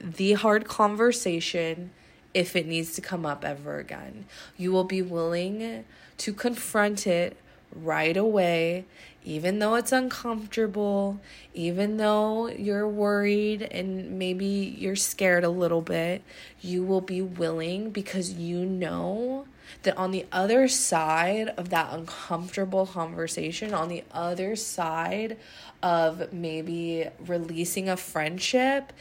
the 0.00 0.34
hard 0.34 0.66
conversation 0.66 1.90
if 2.34 2.54
it 2.54 2.66
needs 2.66 2.92
to 2.92 3.00
come 3.00 3.24
up 3.24 3.44
ever 3.44 3.78
again. 3.78 4.26
You 4.56 4.72
will 4.72 4.84
be 4.84 5.02
willing 5.02 5.84
to 6.18 6.32
confront 6.32 7.06
it 7.06 7.36
right 7.74 8.16
away, 8.16 8.84
even 9.24 9.58
though 9.58 9.74
it's 9.74 9.92
uncomfortable, 9.92 11.20
even 11.54 11.96
though 11.96 12.48
you're 12.48 12.88
worried 12.88 13.62
and 13.62 14.18
maybe 14.18 14.46
you're 14.78 14.96
scared 14.96 15.44
a 15.44 15.50
little 15.50 15.82
bit, 15.82 16.22
you 16.60 16.82
will 16.82 17.00
be 17.00 17.20
willing 17.20 17.90
because 17.90 18.32
you 18.32 18.64
know 18.64 19.46
that 19.82 19.96
on 19.96 20.10
the 20.10 20.26
other 20.32 20.66
side 20.66 21.48
of 21.56 21.68
that 21.70 21.92
uncomfortable 21.92 22.86
conversation, 22.86 23.74
on 23.74 23.88
the 23.88 24.02
other 24.12 24.56
side 24.56 25.36
of 25.82 26.32
maybe 26.32 27.06
releasing 27.26 27.88
a 27.88 27.96
friendship, 27.96 28.92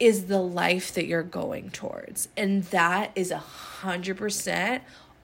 is 0.00 0.26
the 0.26 0.40
life 0.40 0.94
that 0.94 1.06
you're 1.06 1.22
going 1.22 1.70
towards. 1.70 2.28
And 2.36 2.64
that 2.64 3.10
is 3.14 3.30
a 3.30 3.38
hundred 3.38 4.16
percent 4.16 4.82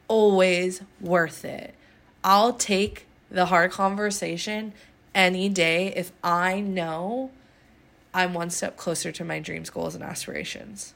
always 0.08 0.82
worth 1.00 1.44
it. 1.44 1.74
I'll 2.22 2.52
take 2.52 3.06
the 3.30 3.46
hard 3.46 3.70
conversation 3.70 4.72
any 5.14 5.48
day 5.48 5.92
if 5.94 6.12
I 6.22 6.60
know 6.60 7.30
I'm 8.12 8.34
one 8.34 8.50
step 8.50 8.76
closer 8.76 9.10
to 9.12 9.24
my 9.24 9.40
dreams, 9.40 9.70
goals, 9.70 9.94
and 9.94 10.04
aspirations. 10.04 10.94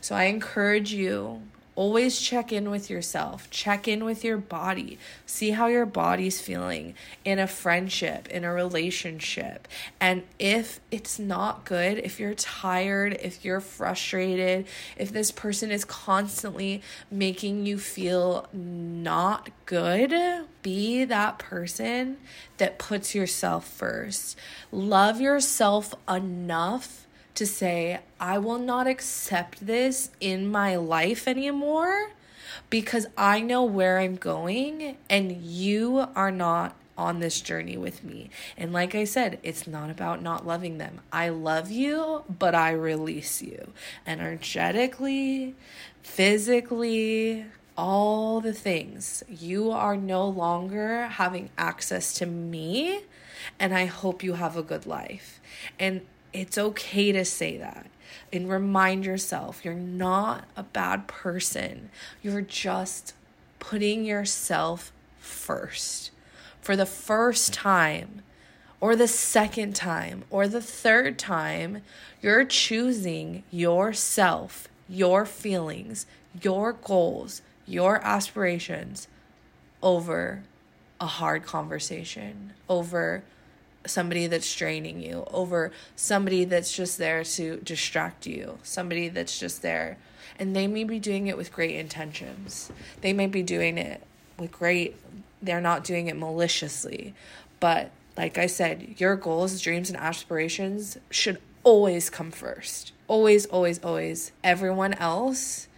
So 0.00 0.14
I 0.14 0.24
encourage 0.24 0.92
you 0.92 1.42
Always 1.76 2.20
check 2.20 2.52
in 2.52 2.70
with 2.70 2.88
yourself, 2.88 3.50
check 3.50 3.88
in 3.88 4.04
with 4.04 4.22
your 4.22 4.36
body, 4.38 4.98
see 5.26 5.50
how 5.50 5.66
your 5.66 5.86
body's 5.86 6.40
feeling 6.40 6.94
in 7.24 7.40
a 7.40 7.48
friendship, 7.48 8.28
in 8.28 8.44
a 8.44 8.52
relationship. 8.52 9.66
And 10.00 10.22
if 10.38 10.78
it's 10.92 11.18
not 11.18 11.64
good, 11.64 11.98
if 11.98 12.20
you're 12.20 12.34
tired, 12.34 13.18
if 13.20 13.44
you're 13.44 13.60
frustrated, 13.60 14.66
if 14.96 15.10
this 15.12 15.32
person 15.32 15.72
is 15.72 15.84
constantly 15.84 16.80
making 17.10 17.66
you 17.66 17.78
feel 17.78 18.46
not 18.52 19.50
good, 19.66 20.14
be 20.62 21.04
that 21.04 21.38
person 21.38 22.18
that 22.58 22.78
puts 22.78 23.16
yourself 23.16 23.66
first. 23.66 24.38
Love 24.70 25.20
yourself 25.20 25.92
enough 26.08 27.03
to 27.34 27.46
say, 27.46 28.00
I 28.20 28.38
will 28.38 28.58
not 28.58 28.86
accept 28.86 29.66
this 29.66 30.10
in 30.20 30.50
my 30.50 30.76
life 30.76 31.26
anymore 31.26 32.10
because 32.70 33.06
I 33.16 33.40
know 33.40 33.64
where 33.64 33.98
I'm 33.98 34.16
going 34.16 34.96
and 35.10 35.32
you 35.32 36.06
are 36.14 36.30
not 36.30 36.76
on 36.96 37.18
this 37.18 37.40
journey 37.40 37.76
with 37.76 38.04
me. 38.04 38.30
And 38.56 38.72
like 38.72 38.94
I 38.94 39.04
said, 39.04 39.38
it's 39.42 39.66
not 39.66 39.90
about 39.90 40.22
not 40.22 40.46
loving 40.46 40.78
them. 40.78 41.00
I 41.12 41.28
love 41.28 41.70
you, 41.70 42.24
but 42.28 42.54
I 42.54 42.70
release 42.70 43.42
you 43.42 43.72
energetically, 44.06 45.54
physically, 46.02 47.46
all 47.76 48.40
the 48.40 48.52
things. 48.52 49.24
You 49.28 49.70
are 49.72 49.96
no 49.96 50.28
longer 50.28 51.06
having 51.06 51.50
access 51.58 52.14
to 52.14 52.26
me, 52.26 53.00
and 53.58 53.74
I 53.74 53.86
hope 53.86 54.22
you 54.22 54.34
have 54.34 54.56
a 54.56 54.62
good 54.62 54.86
life. 54.86 55.40
And 55.78 56.02
it's 56.34 56.58
okay 56.58 57.12
to 57.12 57.24
say 57.24 57.56
that 57.56 57.86
and 58.32 58.50
remind 58.50 59.06
yourself 59.06 59.64
you're 59.64 59.74
not 59.74 60.44
a 60.56 60.64
bad 60.64 61.06
person. 61.06 61.90
You're 62.22 62.42
just 62.42 63.14
putting 63.60 64.04
yourself 64.04 64.92
first. 65.18 66.10
For 66.60 66.76
the 66.76 66.86
first 66.86 67.54
time, 67.54 68.22
or 68.80 68.96
the 68.96 69.08
second 69.08 69.74
time, 69.74 70.24
or 70.28 70.48
the 70.48 70.60
third 70.60 71.18
time, 71.18 71.82
you're 72.20 72.44
choosing 72.44 73.44
yourself, 73.50 74.68
your 74.88 75.24
feelings, 75.24 76.04
your 76.42 76.72
goals, 76.72 77.40
your 77.66 78.04
aspirations 78.04 79.08
over 79.82 80.42
a 81.00 81.06
hard 81.06 81.44
conversation, 81.44 82.52
over 82.68 83.22
somebody 83.86 84.26
that's 84.26 84.54
draining 84.54 85.00
you, 85.00 85.24
over 85.32 85.72
somebody 85.96 86.44
that's 86.44 86.74
just 86.74 86.98
there 86.98 87.24
to 87.24 87.58
distract 87.58 88.26
you, 88.26 88.58
somebody 88.62 89.08
that's 89.08 89.38
just 89.38 89.62
there. 89.62 89.98
And 90.38 90.54
they 90.54 90.66
may 90.66 90.84
be 90.84 90.98
doing 90.98 91.26
it 91.26 91.36
with 91.36 91.52
great 91.52 91.76
intentions. 91.76 92.70
They 93.00 93.12
may 93.12 93.26
be 93.26 93.42
doing 93.42 93.78
it 93.78 94.02
with 94.38 94.52
great, 94.52 94.96
they're 95.42 95.60
not 95.60 95.84
doing 95.84 96.08
it 96.08 96.16
maliciously. 96.16 97.14
But 97.60 97.90
like 98.16 98.38
I 98.38 98.46
said, 98.46 98.96
your 98.98 99.16
goals, 99.16 99.60
dreams, 99.60 99.90
and 99.90 99.98
aspirations 99.98 100.98
should 101.10 101.38
always 101.62 102.10
come 102.10 102.30
first. 102.30 102.92
Always, 103.06 103.46
always, 103.46 103.82
always. 103.82 104.32
Everyone 104.42 104.94
else 104.94 105.68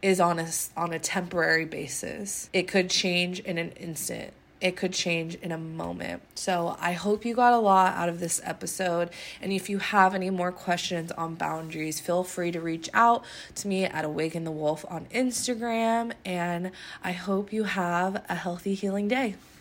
is 0.00 0.20
on 0.20 0.38
a, 0.38 0.48
on 0.76 0.92
a 0.92 0.98
temporary 0.98 1.64
basis. 1.64 2.50
It 2.52 2.66
could 2.68 2.90
change 2.90 3.40
in 3.40 3.56
an 3.58 3.70
instant 3.72 4.32
it 4.62 4.76
could 4.76 4.92
change 4.92 5.34
in 5.34 5.50
a 5.50 5.58
moment. 5.58 6.22
So 6.36 6.76
I 6.80 6.92
hope 6.92 7.24
you 7.24 7.34
got 7.34 7.52
a 7.52 7.58
lot 7.58 7.94
out 7.94 8.08
of 8.08 8.20
this 8.20 8.40
episode. 8.44 9.10
And 9.42 9.52
if 9.52 9.68
you 9.68 9.78
have 9.78 10.14
any 10.14 10.30
more 10.30 10.52
questions 10.52 11.10
on 11.12 11.34
boundaries, 11.34 11.98
feel 11.98 12.22
free 12.22 12.52
to 12.52 12.60
reach 12.60 12.88
out 12.94 13.24
to 13.56 13.68
me 13.68 13.84
at 13.84 14.04
Awaken 14.04 14.44
the 14.44 14.52
Wolfe 14.52 14.84
on 14.88 15.06
Instagram. 15.06 16.12
And 16.24 16.70
I 17.02 17.12
hope 17.12 17.52
you 17.52 17.64
have 17.64 18.24
a 18.28 18.36
healthy, 18.36 18.74
healing 18.74 19.08
day. 19.08 19.34